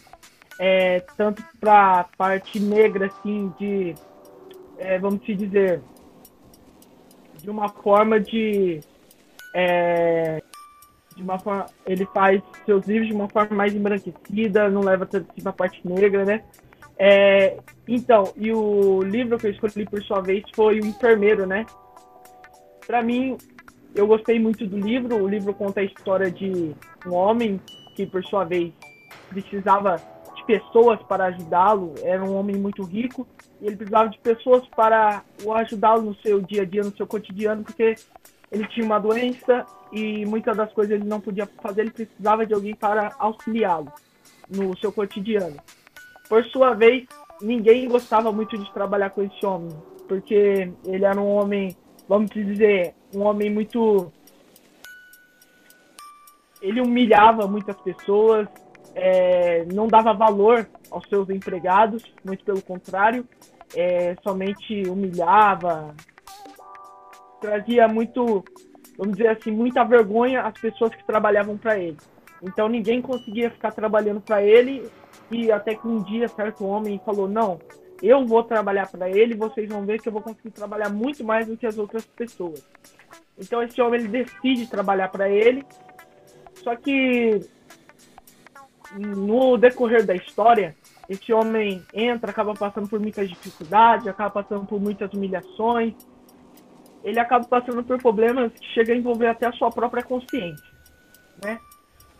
é, 0.63 0.99
tanto 1.17 1.43
para 1.59 2.03
parte 2.15 2.59
negra, 2.59 3.07
assim, 3.07 3.51
de, 3.57 3.95
é, 4.77 4.99
vamos 4.99 5.23
te 5.23 5.33
dizer, 5.33 5.81
de 7.41 7.49
uma 7.49 7.67
forma 7.67 8.19
de, 8.19 8.79
é, 9.55 10.39
de 11.15 11.23
uma 11.23 11.39
forma, 11.39 11.65
ele 11.83 12.05
faz 12.13 12.43
seus 12.63 12.85
livros 12.85 13.07
de 13.07 13.13
uma 13.15 13.27
forma 13.27 13.55
mais 13.55 13.73
embranquecida, 13.73 14.69
não 14.69 14.81
leva 14.81 15.03
tanto 15.07 15.31
assim 15.31 15.41
para 15.41 15.49
a 15.49 15.55
parte 15.55 15.81
negra, 15.83 16.25
né? 16.25 16.43
É, 16.95 17.57
então, 17.87 18.31
e 18.37 18.53
o 18.53 19.01
livro 19.01 19.39
que 19.39 19.47
eu 19.47 19.51
escolhi 19.51 19.83
por 19.85 20.03
sua 20.03 20.21
vez 20.21 20.43
foi 20.53 20.79
O 20.79 20.85
Enfermeiro, 20.85 21.47
né? 21.47 21.65
Para 22.85 23.01
mim, 23.01 23.35
eu 23.95 24.05
gostei 24.05 24.39
muito 24.39 24.67
do 24.67 24.77
livro. 24.77 25.15
O 25.15 25.27
livro 25.27 25.55
conta 25.55 25.79
a 25.79 25.83
história 25.83 26.29
de 26.29 26.75
um 27.07 27.13
homem 27.15 27.59
que, 27.95 28.05
por 28.05 28.23
sua 28.23 28.43
vez, 28.43 28.71
precisava 29.29 29.99
de 30.41 30.45
pessoas 30.45 31.01
para 31.03 31.25
ajudá-lo. 31.25 31.93
Era 32.01 32.23
um 32.23 32.35
homem 32.35 32.55
muito 32.55 32.83
rico 32.83 33.27
e 33.61 33.67
ele 33.67 33.75
precisava 33.75 34.09
de 34.09 34.17
pessoas 34.19 34.65
para 34.75 35.23
o 35.43 35.53
ajudá-lo 35.53 36.01
no 36.01 36.15
seu 36.15 36.41
dia 36.41 36.63
a 36.63 36.65
dia, 36.65 36.83
no 36.83 36.95
seu 36.95 37.07
cotidiano, 37.07 37.63
porque 37.63 37.95
ele 38.51 38.67
tinha 38.67 38.85
uma 38.85 38.99
doença 38.99 39.65
e 39.91 40.25
muitas 40.25 40.55
das 40.57 40.71
coisas 40.73 40.95
ele 40.95 41.07
não 41.07 41.21
podia 41.21 41.47
fazer, 41.61 41.81
ele 41.81 41.91
precisava 41.91 42.45
de 42.45 42.53
alguém 42.53 42.75
para 42.75 43.13
auxiliá-lo 43.17 43.91
no 44.49 44.77
seu 44.77 44.91
cotidiano. 44.91 45.57
Por 46.27 46.43
sua 46.45 46.73
vez, 46.73 47.07
ninguém 47.41 47.87
gostava 47.87 48.31
muito 48.31 48.57
de 48.57 48.71
trabalhar 48.73 49.09
com 49.11 49.21
esse 49.21 49.45
homem, 49.45 49.71
porque 50.07 50.71
ele 50.85 51.05
era 51.05 51.19
um 51.19 51.35
homem, 51.35 51.75
vamos 52.07 52.29
dizer, 52.31 52.93
um 53.13 53.21
homem 53.21 53.49
muito. 53.49 54.11
Ele 56.61 56.79
humilhava 56.79 57.47
muitas 57.47 57.75
pessoas, 57.81 58.47
é, 58.95 59.65
não 59.65 59.87
dava 59.87 60.13
valor 60.13 60.67
aos 60.89 61.07
seus 61.07 61.29
empregados, 61.29 62.03
muito 62.23 62.43
pelo 62.43 62.61
contrário, 62.61 63.25
é, 63.75 64.15
somente 64.23 64.83
humilhava, 64.87 65.95
trazia 67.39 67.87
muito, 67.87 68.43
vamos 68.97 69.17
dizer 69.17 69.29
assim, 69.29 69.51
muita 69.51 69.83
vergonha 69.83 70.41
às 70.41 70.59
pessoas 70.59 70.93
que 70.93 71.05
trabalhavam 71.05 71.57
para 71.57 71.77
ele. 71.77 71.97
Então 72.41 72.67
ninguém 72.67 73.01
conseguia 73.01 73.49
ficar 73.51 73.71
trabalhando 73.71 74.19
para 74.19 74.41
ele 74.43 74.89
e 75.29 75.51
até 75.51 75.75
que 75.75 75.87
um 75.87 76.03
dia 76.03 76.27
certo 76.27 76.65
homem 76.65 76.99
falou 77.05 77.27
não, 77.27 77.59
eu 78.01 78.25
vou 78.25 78.43
trabalhar 78.43 78.89
para 78.89 79.09
ele, 79.09 79.35
vocês 79.35 79.69
vão 79.69 79.85
ver 79.85 80.01
que 80.01 80.09
eu 80.09 80.13
vou 80.13 80.21
conseguir 80.21 80.51
trabalhar 80.51 80.89
muito 80.89 81.23
mais 81.23 81.47
do 81.47 81.55
que 81.55 81.67
as 81.67 81.77
outras 81.77 82.05
pessoas. 82.05 82.67
Então 83.37 83.61
esse 83.61 83.79
homem 83.81 84.01
ele 84.01 84.09
decide 84.09 84.67
trabalhar 84.67 85.09
para 85.09 85.29
ele, 85.29 85.63
só 86.55 86.75
que 86.75 87.41
no 88.97 89.57
decorrer 89.57 90.05
da 90.05 90.15
história 90.15 90.75
esse 91.09 91.33
homem 91.33 91.83
entra, 91.93 92.31
acaba 92.31 92.53
passando 92.53 92.87
por 92.87 92.99
muitas 92.99 93.27
dificuldades, 93.29 94.07
acaba 94.07 94.29
passando 94.29 94.65
por 94.65 94.79
muitas 94.79 95.11
humilhações, 95.13 95.93
ele 97.03 97.19
acaba 97.19 97.45
passando 97.45 97.83
por 97.83 97.97
problemas 98.01 98.53
que 98.53 98.65
chegam 98.67 98.95
a 98.95 98.97
envolver 98.97 99.27
até 99.27 99.45
a 99.45 99.51
sua 99.51 99.69
própria 99.69 100.03
consciência, 100.03 100.71
né? 101.43 101.59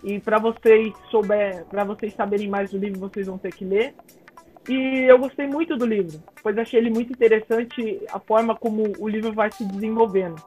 E 0.04 0.20
para 0.20 0.40
vocês 0.40 0.94
souber, 1.10 1.64
para 1.66 1.84
vocês 1.84 2.14
saberem 2.14 2.50
mais 2.50 2.72
do 2.72 2.78
livro, 2.78 3.00
vocês 3.00 3.28
vão 3.28 3.38
ter 3.38 3.54
que 3.54 3.64
ler. 3.64 3.94
E 4.68 5.06
eu 5.08 5.18
gostei 5.20 5.48
muito 5.48 5.78
do 5.78 5.86
livro, 5.86 6.22
pois 6.42 6.58
achei 6.58 6.80
ele 6.80 6.90
muito 6.90 7.14
interessante 7.14 8.02
a 8.12 8.20
forma 8.20 8.56
como 8.56 8.94
o 9.00 9.08
livro 9.08 9.32
vai 9.32 9.52
se 9.52 9.64
desenvolvendo. 9.64 10.42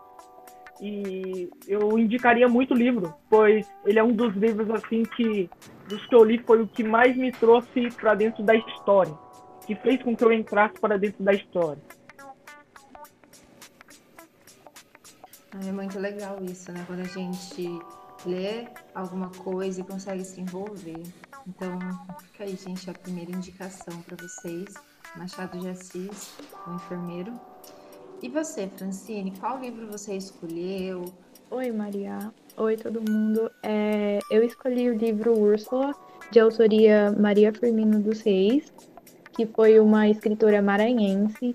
E 0.87 1.49
eu 1.67 1.99
indicaria 1.99 2.47
muito 2.47 2.75
o 2.75 2.77
livro, 2.77 3.15
pois 3.31 3.67
ele 3.87 3.99
é 3.99 4.05
um 4.05 4.13
dos 4.13 4.35
livros 4.35 4.69
assim 4.69 5.03
que 5.03 5.49
dos 5.89 6.05
que 6.05 6.15
eu 6.15 6.23
li 6.23 6.37
foi 6.37 6.61
o 6.61 6.69
que 6.69 6.85
mais 6.85 7.17
me 7.17 7.33
trouxe 7.33 7.89
para 7.97 8.15
dentro 8.15 8.43
da 8.43 8.55
história, 8.55 9.15
que 9.67 9.75
fez 9.77 10.03
com 10.03 10.15
que 10.15 10.23
eu 10.23 10.31
entrasse 10.31 10.79
para 10.79 10.99
dentro 10.99 11.25
da 11.25 11.33
história. 11.33 11.83
É 15.67 15.73
muito 15.73 15.99
legal 15.99 16.37
isso, 16.45 16.71
né? 16.71 16.85
Quando 16.87 17.01
a 17.01 17.05
gente 17.05 17.79
lê 18.27 18.67
alguma 18.95 19.31
coisa 19.31 19.81
e 19.81 19.85
consegue 19.85 20.23
se 20.23 20.39
envolver. 20.39 21.03
Então, 21.47 21.79
fica 22.25 22.45
aí, 22.45 22.57
gente, 22.57 22.91
a 22.91 22.93
primeira 22.93 23.31
indicação 23.31 24.03
para 24.03 24.17
vocês. 24.23 24.75
Machado 25.17 25.59
de 25.59 25.69
Assis, 25.71 26.35
o 26.67 26.75
enfermeiro. 26.75 27.33
E 28.23 28.29
você, 28.29 28.69
Francine, 28.69 29.33
qual 29.39 29.59
livro 29.59 29.87
você 29.87 30.15
escolheu? 30.15 31.05
Oi, 31.51 31.71
Maria. 31.71 32.33
Oi, 32.57 32.77
todo 32.77 33.01
mundo. 33.01 33.51
É, 33.63 34.19
eu 34.31 34.43
escolhi 34.43 34.89
o 34.89 34.97
livro 34.97 35.39
Úrsula, 35.39 35.95
de 36.31 36.41
autoria 36.41 37.15
Maria 37.19 37.53
Firmino 37.53 38.01
dos 38.01 38.21
Reis, 38.23 38.73
que 39.35 39.47
foi 39.47 39.79
uma 39.79 40.09
escritora 40.09 40.63
maranhense 40.63 41.55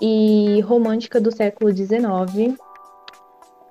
e 0.00 0.60
romântica 0.62 1.20
do 1.20 1.30
século 1.30 1.70
XIX. 1.70 2.58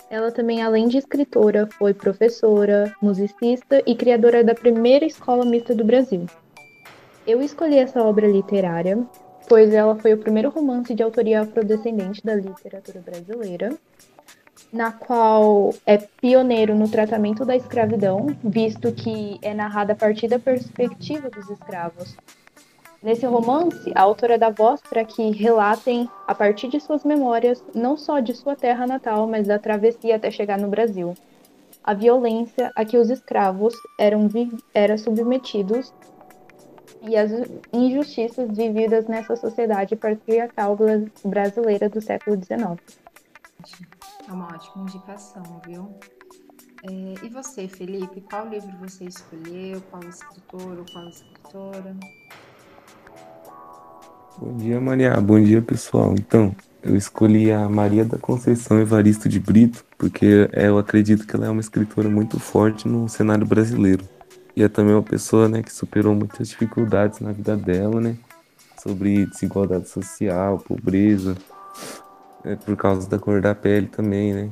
Ela 0.09 0.31
também, 0.31 0.61
além 0.61 0.87
de 0.87 0.97
escritora, 0.97 1.67
foi 1.77 1.93
professora, 1.93 2.95
musicista 3.01 3.81
e 3.85 3.95
criadora 3.95 4.43
da 4.43 4.53
primeira 4.53 5.05
escola 5.05 5.45
mista 5.45 5.73
do 5.73 5.83
Brasil. 5.83 6.25
Eu 7.25 7.41
escolhi 7.41 7.77
essa 7.77 8.01
obra 8.03 8.27
literária, 8.27 8.97
pois 9.51 9.73
ela 9.73 9.97
foi 9.97 10.13
o 10.13 10.17
primeiro 10.17 10.49
romance 10.49 10.95
de 10.95 11.03
autoria 11.03 11.41
afrodescendente 11.41 12.23
da 12.23 12.33
literatura 12.33 13.01
brasileira, 13.01 13.77
na 14.71 14.93
qual 14.93 15.73
é 15.85 15.97
pioneiro 15.97 16.73
no 16.73 16.87
tratamento 16.87 17.43
da 17.43 17.53
escravidão, 17.53 18.27
visto 18.41 18.93
que 18.93 19.37
é 19.41 19.53
narrada 19.53 19.91
a 19.91 19.95
partir 19.97 20.29
da 20.29 20.39
perspectiva 20.39 21.29
dos 21.29 21.49
escravos, 21.49 22.15
Nesse 23.03 23.25
romance, 23.25 23.91
a 23.95 24.01
autora 24.03 24.37
dá 24.37 24.51
voz 24.51 24.79
para 24.79 25.03
que 25.03 25.31
relatem, 25.31 26.07
a 26.27 26.35
partir 26.35 26.67
de 26.67 26.79
suas 26.79 27.03
memórias, 27.03 27.63
não 27.73 27.97
só 27.97 28.19
de 28.19 28.33
sua 28.35 28.55
terra 28.55 28.85
natal, 28.85 29.27
mas 29.27 29.47
da 29.47 29.57
travessia 29.57 30.17
até 30.17 30.29
chegar 30.29 30.59
no 30.59 30.67
Brasil. 30.67 31.15
A 31.83 31.95
violência 31.95 32.71
a 32.75 32.85
que 32.85 32.97
os 32.97 33.09
escravos 33.09 33.73
eram, 33.97 34.29
eram 34.71 34.99
submetidos 34.99 35.91
e 37.01 37.17
as 37.17 37.31
injustiças 37.73 38.55
vividas 38.55 39.07
nessa 39.07 39.35
sociedade 39.35 39.95
patriarcal 39.95 40.77
brasileira 41.25 41.89
do 41.89 42.01
século 42.01 42.37
XIX. 42.37 42.79
É 44.27 44.31
uma 44.31 44.47
ótima 44.47 44.83
indicação, 44.83 45.43
viu? 45.65 45.89
É, 46.83 47.25
e 47.25 47.29
você, 47.29 47.67
Felipe, 47.67 48.21
qual 48.21 48.47
livro 48.47 48.71
você 48.79 49.05
escolheu? 49.05 49.81
Qual 49.91 50.03
escritor 50.03 50.79
ou 50.79 50.85
qual 50.91 51.07
escritora? 51.09 51.95
Bom 54.37 54.57
dia, 54.57 54.81
Maria. 54.81 55.21
Bom 55.21 55.39
dia, 55.41 55.61
pessoal. 55.61 56.13
Então, 56.13 56.55
eu 56.81 56.95
escolhi 56.95 57.51
a 57.51 57.69
Maria 57.69 58.03
da 58.03 58.17
Conceição 58.17 58.79
Evaristo 58.79 59.29
de 59.29 59.39
Brito, 59.39 59.85
porque 59.97 60.49
eu 60.53 60.79
acredito 60.79 61.27
que 61.27 61.35
ela 61.35 61.45
é 61.45 61.49
uma 61.49 61.61
escritora 61.61 62.09
muito 62.09 62.39
forte 62.39 62.87
no 62.87 63.07
cenário 63.07 63.45
brasileiro. 63.45 64.03
E 64.55 64.63
é 64.63 64.67
também 64.67 64.93
uma 64.93 65.03
pessoa, 65.03 65.47
né, 65.47 65.61
que 65.63 65.71
superou 65.71 66.13
muitas 66.13 66.49
dificuldades 66.49 67.19
na 67.19 67.31
vida 67.31 67.55
dela, 67.55 68.01
né, 68.01 68.17
sobre 68.81 69.25
desigualdade 69.25 69.87
social, 69.87 70.59
pobreza, 70.59 71.35
né, 72.43 72.57
por 72.65 72.75
causa 72.75 73.09
da 73.09 73.17
cor 73.17 73.41
da 73.41 73.55
pele 73.55 73.87
também, 73.87 74.33
né. 74.33 74.49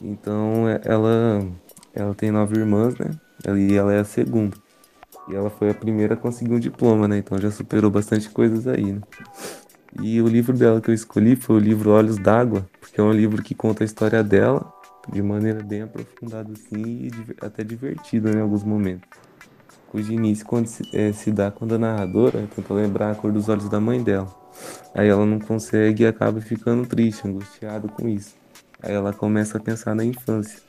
Então, 0.00 0.68
ela, 0.84 1.44
ela 1.94 2.14
tem 2.14 2.30
nove 2.30 2.58
irmãs, 2.58 2.94
né, 2.96 3.10
e 3.58 3.74
ela 3.74 3.92
é 3.92 4.00
a 4.00 4.04
segunda. 4.04 4.56
E 5.28 5.34
ela 5.34 5.50
foi 5.50 5.70
a 5.70 5.74
primeira 5.74 6.14
a 6.14 6.16
conseguir 6.16 6.52
um 6.52 6.58
diploma, 6.58 7.06
né? 7.06 7.18
Então 7.18 7.38
já 7.38 7.50
superou 7.50 7.90
bastante 7.90 8.28
coisas 8.28 8.66
aí, 8.66 8.92
né? 8.92 9.00
E 10.00 10.20
o 10.20 10.26
livro 10.26 10.56
dela 10.56 10.80
que 10.80 10.90
eu 10.90 10.94
escolhi 10.94 11.36
foi 11.36 11.56
o 11.56 11.58
livro 11.58 11.90
Olhos 11.90 12.18
d'Água, 12.18 12.68
porque 12.80 13.00
é 13.00 13.04
um 13.04 13.12
livro 13.12 13.42
que 13.42 13.54
conta 13.54 13.84
a 13.84 13.86
história 13.86 14.22
dela 14.22 14.72
de 15.08 15.22
maneira 15.22 15.62
bem 15.62 15.82
aprofundada 15.82 16.52
assim 16.52 17.08
e 17.08 17.10
até 17.40 17.64
divertida 17.64 18.30
né, 18.30 18.38
em 18.38 18.42
alguns 18.42 18.64
momentos. 18.64 19.08
Cujo 19.88 20.12
início 20.12 20.46
quando 20.46 20.66
se, 20.66 20.82
é, 20.96 21.12
se 21.12 21.30
dá 21.30 21.50
quando 21.50 21.74
a 21.74 21.78
narradora 21.78 22.48
tenta 22.54 22.72
lembrar 22.72 23.10
a 23.10 23.14
cor 23.14 23.32
dos 23.32 23.48
olhos 23.48 23.68
da 23.68 23.80
mãe 23.80 24.02
dela. 24.02 24.28
Aí 24.94 25.08
ela 25.08 25.26
não 25.26 25.38
consegue 25.38 26.02
e 26.02 26.06
acaba 26.06 26.40
ficando 26.40 26.86
triste, 26.86 27.26
angustiada 27.26 27.88
com 27.88 28.08
isso. 28.08 28.34
Aí 28.82 28.92
ela 28.92 29.12
começa 29.12 29.58
a 29.58 29.60
pensar 29.60 29.94
na 29.94 30.04
infância. 30.04 30.60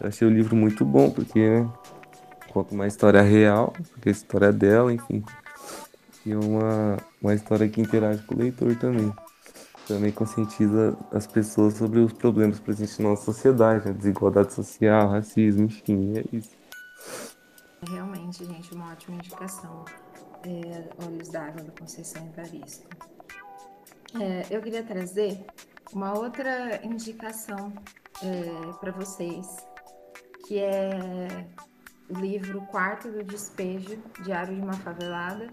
Eu 0.00 0.08
achei 0.08 0.26
o 0.26 0.30
livro 0.30 0.56
muito 0.56 0.84
bom, 0.84 1.10
porque 1.10 1.38
né, 1.38 1.70
conta 2.52 2.74
uma 2.74 2.86
história 2.86 3.22
real, 3.22 3.72
porque 3.92 4.08
a 4.08 4.12
história 4.12 4.46
é 4.46 4.52
dela, 4.52 4.92
enfim. 4.92 5.22
E 6.24 6.34
uma, 6.34 6.96
uma 7.20 7.34
história 7.34 7.68
que 7.68 7.80
interage 7.80 8.22
com 8.22 8.34
o 8.34 8.38
leitor 8.38 8.74
também. 8.76 9.12
Também 9.86 10.10
conscientiza 10.10 10.96
as 11.12 11.26
pessoas 11.26 11.74
sobre 11.74 12.00
os 12.00 12.12
problemas 12.12 12.58
presentes 12.58 12.98
na 12.98 13.10
nossa 13.10 13.24
sociedade, 13.24 13.86
né? 13.86 13.92
desigualdade 13.92 14.52
social, 14.54 15.10
racismo, 15.10 15.64
enfim, 15.64 16.14
é 16.16 16.24
isso. 16.32 16.56
Realmente, 17.90 18.44
gente, 18.46 18.74
uma 18.74 18.92
ótima 18.92 19.16
indicação. 19.16 19.84
É, 20.42 21.04
Olhos 21.06 21.28
d'Água 21.28 21.62
da 21.62 21.72
Conceição 21.72 22.26
Evaristo. 22.26 22.86
É, 24.20 24.46
eu 24.50 24.60
queria 24.62 24.82
trazer 24.82 25.44
uma 25.92 26.16
outra 26.16 26.84
indicação 26.84 27.72
é, 28.22 28.72
para 28.80 28.92
vocês, 28.92 29.56
que 30.46 30.58
é 30.58 31.46
o 32.10 32.14
livro 32.14 32.60
Quarto 32.66 33.10
do 33.10 33.24
Despejo, 33.24 33.98
Diário 34.22 34.54
de 34.54 34.60
uma 34.60 34.74
Favelada, 34.74 35.48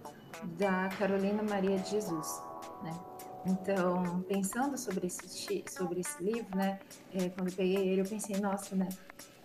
da 0.58 0.90
Carolina 0.98 1.44
Maria 1.44 1.78
de 1.78 1.92
Jesus, 1.92 2.42
né? 2.84 3.11
Então, 3.46 4.22
pensando 4.28 4.78
sobre 4.78 5.08
esse, 5.08 5.64
sobre 5.68 6.02
esse 6.02 6.24
livro, 6.24 6.56
né, 6.56 6.80
é, 7.14 7.30
quando 7.30 7.54
peguei 7.56 7.90
ele, 7.90 8.02
eu 8.02 8.06
pensei, 8.06 8.40
nossa, 8.40 8.76
né, 8.76 8.88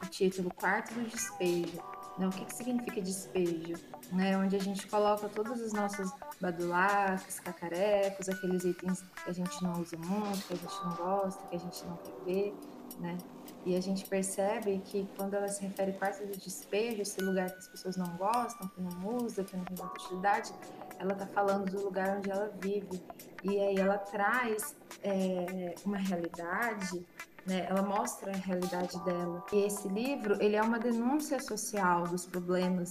o 0.03 0.07
título 0.07 0.53
Quarto 0.55 0.93
do 0.95 1.09
Despejo, 1.09 1.83
né, 2.19 2.27
o 2.27 2.31
que, 2.31 2.45
que 2.45 2.55
significa 2.55 3.01
despejo? 3.01 3.75
Né, 4.13 4.37
onde 4.37 4.55
a 4.55 4.61
gente 4.61 4.87
coloca 4.87 5.29
todos 5.29 5.61
os 5.61 5.73
nossos 5.73 6.11
badulacs, 6.41 7.41
cacarecos, 7.41 8.29
aqueles 8.29 8.65
itens 8.65 9.03
que 9.25 9.31
a 9.31 9.33
gente 9.33 9.63
não 9.63 9.81
usa 9.81 9.97
muito, 9.97 10.47
que 10.47 10.55
a 10.55 10.57
gente 10.57 10.85
não 10.85 10.95
gosta, 10.95 11.47
que 11.49 11.57
a 11.57 11.59
gente 11.59 11.85
não 11.87 11.97
quer 11.97 12.25
ver, 12.25 12.55
né? 13.01 13.19
E 13.65 13.77
a 13.77 13.81
gente 13.81 14.07
percebe 14.07 14.81
que 14.85 15.09
quando 15.17 15.35
ela 15.35 15.49
se 15.49 15.63
refere 15.63 15.91
a 15.93 15.95
quarto 15.95 16.27
de 16.27 16.39
despejo, 16.39 17.03
esse 17.03 17.21
lugar 17.21 17.51
que 17.51 17.59
as 17.59 17.69
pessoas 17.69 17.97
não 17.97 18.17
gostam, 18.17 18.69
que 18.69 18.81
não 18.81 19.17
usam, 19.17 19.45
que 19.45 19.57
não 19.57 19.65
tem 19.65 19.85
utilidade, 19.85 20.53
ela 20.99 21.13
está 21.13 21.27
falando 21.27 21.71
do 21.71 21.83
lugar 21.83 22.17
onde 22.17 22.31
ela 22.31 22.51
vive. 22.61 23.03
E 23.43 23.61
aí 23.61 23.77
ela 23.77 23.99
traz 23.99 24.77
é, 25.03 25.75
uma 25.85 25.99
realidade 25.99 27.05
né? 27.47 27.65
Ela 27.71 27.83
mostra 27.83 28.33
a 28.33 28.37
realidade 28.37 28.99
dela. 29.05 29.45
E 29.53 29.65
esse 29.65 29.89
livro, 29.89 30.37
ele 30.43 30.57
é 30.57 30.63
uma 30.63 30.79
denúncia 30.79 31.41
social 31.41 32.03
dos 32.05 32.27
problemas 32.27 32.89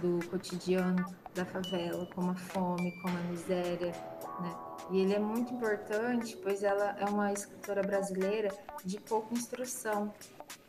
do 0.00 0.24
cotidiano 0.28 1.04
da 1.34 1.44
favela, 1.44 2.06
como 2.14 2.30
a 2.30 2.34
fome, 2.34 2.92
como 3.02 3.16
a 3.16 3.22
miséria, 3.22 3.92
né? 4.42 4.54
E 4.90 4.98
ele 4.98 5.14
é 5.14 5.18
muito 5.18 5.54
importante, 5.54 6.36
pois 6.42 6.62
ela 6.62 6.96
é 6.98 7.04
uma 7.04 7.32
escritora 7.32 7.82
brasileira 7.82 8.50
de 8.84 9.00
pouca 9.00 9.32
instrução, 9.32 10.12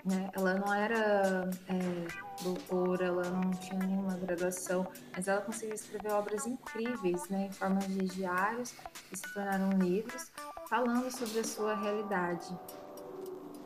né? 0.06 0.30
Ela 0.34 0.54
não 0.56 0.74
era 0.74 1.50
é, 1.68 2.44
doutora, 2.44 3.06
ela 3.06 3.24
não 3.24 3.52
tinha 3.52 3.80
nenhuma 3.80 4.16
graduação, 4.16 4.88
mas 5.16 5.28
ela 5.28 5.42
conseguiu 5.42 5.76
escrever 5.76 6.12
obras 6.12 6.46
incríveis, 6.46 7.28
né? 7.30 7.48
Em 7.48 7.52
forma 7.52 7.80
de 7.80 8.06
diários 8.06 8.74
que 9.10 9.18
se 9.18 9.34
tornaram 9.34 9.72
livros, 9.78 10.32
falando 10.70 11.10
sobre 11.12 11.40
a 11.40 11.44
sua 11.44 11.76
realidade, 11.76 12.50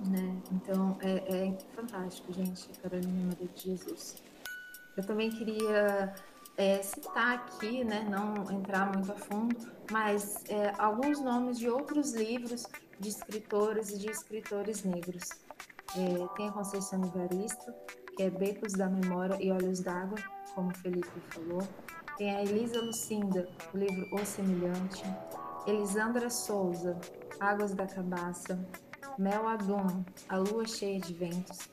né? 0.07 0.41
Então 0.51 0.97
é, 1.01 1.47
é 1.47 1.57
fantástico, 1.75 2.31
gente, 2.31 2.69
Carolina 2.81 3.27
Maria 3.27 3.47
de 3.47 3.63
Jesus. 3.63 4.23
Eu 4.95 5.05
também 5.05 5.29
queria 5.29 6.13
é, 6.57 6.81
citar 6.81 7.35
aqui, 7.35 7.83
né, 7.83 8.05
não 8.09 8.51
entrar 8.51 8.91
muito 8.91 9.11
a 9.11 9.15
fundo, 9.15 9.55
mas 9.91 10.43
é, 10.49 10.73
alguns 10.77 11.21
nomes 11.21 11.59
de 11.59 11.69
outros 11.69 12.13
livros 12.13 12.65
de 12.99 13.09
escritoras 13.09 13.91
e 13.91 13.99
de 13.99 14.09
escritores 14.09 14.83
negros. 14.83 15.29
É, 15.95 16.35
tem 16.35 16.49
a 16.49 16.51
Conceição 16.51 17.01
Evaristo, 17.03 17.73
que 18.15 18.23
é 18.23 18.29
Becos 18.29 18.73
da 18.73 18.89
Memória 18.89 19.37
e 19.39 19.51
Olhos 19.51 19.79
d'Água, 19.79 20.17
como 20.55 20.71
o 20.71 20.75
Felipe 20.75 21.07
falou. 21.29 21.65
Tem 22.17 22.35
a 22.35 22.41
Elisa 22.41 22.81
Lucinda, 22.81 23.47
o 23.73 23.77
livro 23.77 24.07
O 24.11 24.25
Semelhante. 24.25 25.03
Elisandra 25.67 26.29
Souza, 26.29 26.97
Águas 27.39 27.75
da 27.75 27.85
Cabaça. 27.85 28.59
Mel 29.17 29.47
Adum, 29.47 30.03
A 30.29 30.37
Lua 30.37 30.67
Cheia 30.67 30.99
de 30.99 31.13
Ventos. 31.13 31.69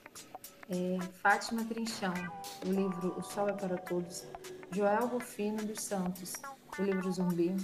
É, 0.70 0.98
Fátima 1.22 1.64
Trinchão, 1.64 2.14
o 2.66 2.70
livro 2.70 3.14
O 3.18 3.22
Sol 3.22 3.48
é 3.48 3.52
para 3.52 3.76
Todos. 3.76 4.26
Joel 4.74 5.06
Rufino 5.06 5.64
dos 5.64 5.84
Santos, 5.84 6.32
o 6.76 6.82
livro 6.82 7.12
Zumbi. 7.12 7.54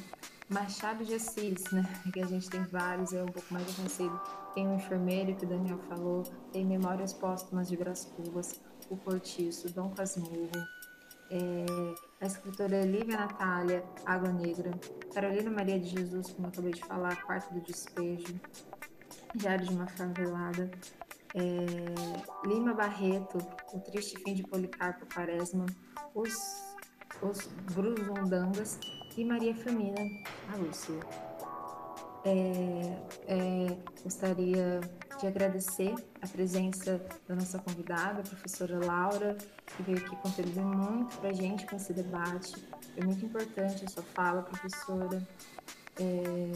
Machado 0.48 1.04
de 1.04 1.14
Assis, 1.14 1.64
né? 1.72 1.82
Que 2.12 2.20
a 2.20 2.26
gente 2.26 2.48
tem 2.48 2.62
vários, 2.62 3.12
é 3.12 3.20
um 3.20 3.26
pouco 3.26 3.52
mais 3.52 3.68
conhecido. 3.74 4.20
Tem 4.54 4.68
o 4.68 4.74
Enfermeiro, 4.74 5.34
que 5.34 5.44
o 5.44 5.48
Daniel 5.48 5.78
falou. 5.88 6.22
Tem 6.52 6.64
Memórias 6.64 7.12
Póstumas 7.12 7.68
de 7.68 7.76
Brás 7.76 8.04
Cubas. 8.04 8.60
O 8.88 8.96
Cortiço, 8.96 9.72
Dom 9.72 9.90
Casmurro. 9.90 10.50
É, 11.32 11.66
a 12.20 12.26
escritora 12.26 12.84
Lívia 12.84 13.16
Natália, 13.16 13.84
Água 14.06 14.32
Negra. 14.32 14.70
Carolina 15.12 15.50
Maria 15.50 15.80
de 15.80 15.88
Jesus, 15.88 16.30
como 16.30 16.46
eu 16.46 16.50
acabei 16.50 16.72
de 16.72 16.84
falar, 16.84 17.24
Quarto 17.24 17.52
do 17.52 17.60
Despejo. 17.60 18.40
Diário 19.34 19.66
de 19.66 19.74
uma 19.74 19.88
Favelada. 19.88 20.70
É, 21.34 22.46
Lima 22.46 22.72
Barreto, 22.72 23.38
O 23.72 23.80
Triste 23.80 24.16
Fim 24.22 24.34
de 24.34 24.44
Policarpo 24.44 25.06
Quaresma. 25.12 25.66
Os 26.14 26.69
os 27.22 27.46
Bruzundangas 27.74 28.78
e 29.16 29.24
Maria 29.24 29.54
Famina, 29.54 30.00
a 30.52 30.56
Lúcia. 30.56 30.94
É, 32.24 32.98
é, 33.28 33.76
gostaria 34.02 34.80
de 35.18 35.26
agradecer 35.26 35.94
a 36.20 36.26
presença 36.26 37.00
da 37.26 37.34
nossa 37.34 37.58
convidada, 37.58 38.20
a 38.20 38.22
professora 38.22 38.78
Laura, 38.84 39.36
que 39.66 39.82
veio 39.82 39.98
aqui 39.98 40.16
contribuir 40.16 40.64
muito 40.64 41.16
para 41.18 41.30
a 41.30 41.32
gente 41.32 41.66
com 41.66 41.76
esse 41.76 41.92
debate. 41.92 42.54
Foi 42.94 43.04
muito 43.04 43.24
importante 43.24 43.84
a 43.84 43.88
sua 43.88 44.02
fala, 44.02 44.42
professora. 44.42 45.26
É, 45.98 46.52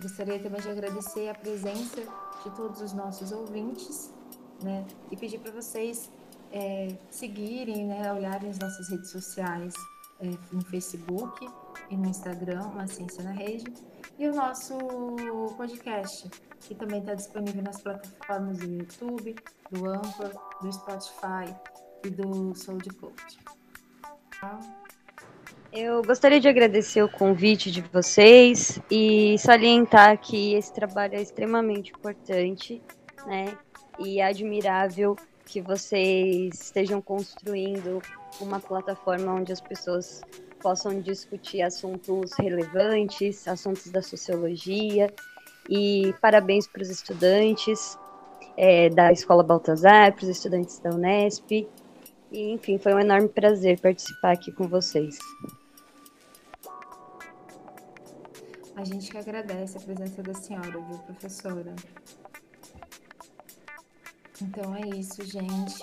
gostaria 0.00 0.38
também 0.38 0.60
de 0.60 0.68
agradecer 0.68 1.28
a 1.28 1.34
presença 1.34 2.00
de 2.44 2.50
todos 2.56 2.80
os 2.80 2.92
nossos 2.92 3.30
ouvintes 3.30 4.12
né, 4.62 4.84
e 5.10 5.16
pedir 5.16 5.38
para 5.38 5.52
vocês 5.52 6.10
é, 6.52 6.88
seguirem, 7.10 7.86
né, 7.86 8.12
olharem 8.12 8.50
as 8.50 8.58
nossas 8.58 8.88
redes 8.90 9.10
sociais 9.10 9.74
é, 10.20 10.26
no 10.52 10.62
Facebook 10.62 11.48
e 11.90 11.96
no 11.96 12.08
Instagram, 12.08 12.62
Uma 12.68 12.86
Ciência 12.86 13.24
na 13.24 13.32
Rede, 13.32 13.72
e 14.18 14.28
o 14.28 14.34
nosso 14.34 14.76
podcast, 15.56 16.28
que 16.60 16.74
também 16.74 17.00
está 17.00 17.14
disponível 17.14 17.62
nas 17.62 17.80
plataformas 17.80 18.58
do 18.58 18.70
YouTube, 18.70 19.34
do 19.70 19.88
Anchor, 19.88 20.30
do 20.60 20.72
Spotify 20.72 21.54
e 22.04 22.10
do 22.10 22.54
SoundCloud. 22.54 23.16
Eu 25.72 26.02
gostaria 26.02 26.38
de 26.38 26.48
agradecer 26.48 27.02
o 27.02 27.08
convite 27.08 27.70
de 27.70 27.80
vocês 27.80 28.78
e 28.90 29.38
salientar 29.38 30.18
que 30.20 30.54
esse 30.54 30.72
trabalho 30.72 31.14
é 31.14 31.22
extremamente 31.22 31.92
importante, 31.92 32.82
né? 33.26 33.56
E 33.98 34.20
admirável 34.20 35.16
que 35.52 35.60
vocês 35.60 36.62
estejam 36.62 37.02
construindo 37.02 38.00
uma 38.40 38.58
plataforma 38.58 39.34
onde 39.34 39.52
as 39.52 39.60
pessoas 39.60 40.22
possam 40.60 40.98
discutir 40.98 41.60
assuntos 41.60 42.32
relevantes, 42.38 43.46
assuntos 43.46 43.90
da 43.90 44.00
sociologia. 44.00 45.12
E 45.68 46.14
parabéns 46.22 46.66
para 46.66 46.80
os 46.80 46.88
estudantes 46.88 47.98
é, 48.56 48.88
da 48.88 49.12
Escola 49.12 49.42
Baltazar, 49.42 50.14
para 50.14 50.22
os 50.22 50.30
estudantes 50.30 50.78
da 50.78 50.88
Unesp. 50.88 51.68
E, 52.32 52.52
enfim, 52.52 52.78
foi 52.78 52.94
um 52.94 53.00
enorme 53.00 53.28
prazer 53.28 53.78
participar 53.78 54.32
aqui 54.32 54.50
com 54.52 54.66
vocês. 54.66 55.18
A 58.74 58.84
gente 58.84 59.10
que 59.10 59.18
agradece 59.18 59.76
a 59.76 59.80
presença 59.82 60.22
da 60.22 60.32
senhora, 60.32 60.70
viu, 60.70 60.98
professora? 61.00 61.74
Então 64.42 64.74
é 64.74 64.88
isso, 64.98 65.24
gente. 65.24 65.82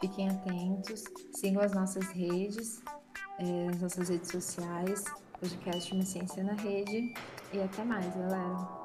Fiquem 0.00 0.28
atentos, 0.28 1.04
sigam 1.32 1.62
as 1.62 1.72
nossas 1.72 2.06
redes, 2.10 2.82
é, 3.38 3.68
as 3.68 3.80
nossas 3.80 4.08
redes 4.08 4.30
sociais, 4.30 5.04
podcast 5.38 5.94
Uma 5.94 6.04
Ciência 6.04 6.44
na 6.44 6.54
Rede. 6.54 7.14
E 7.52 7.60
até 7.60 7.82
mais, 7.84 8.06
galera. 8.14 8.79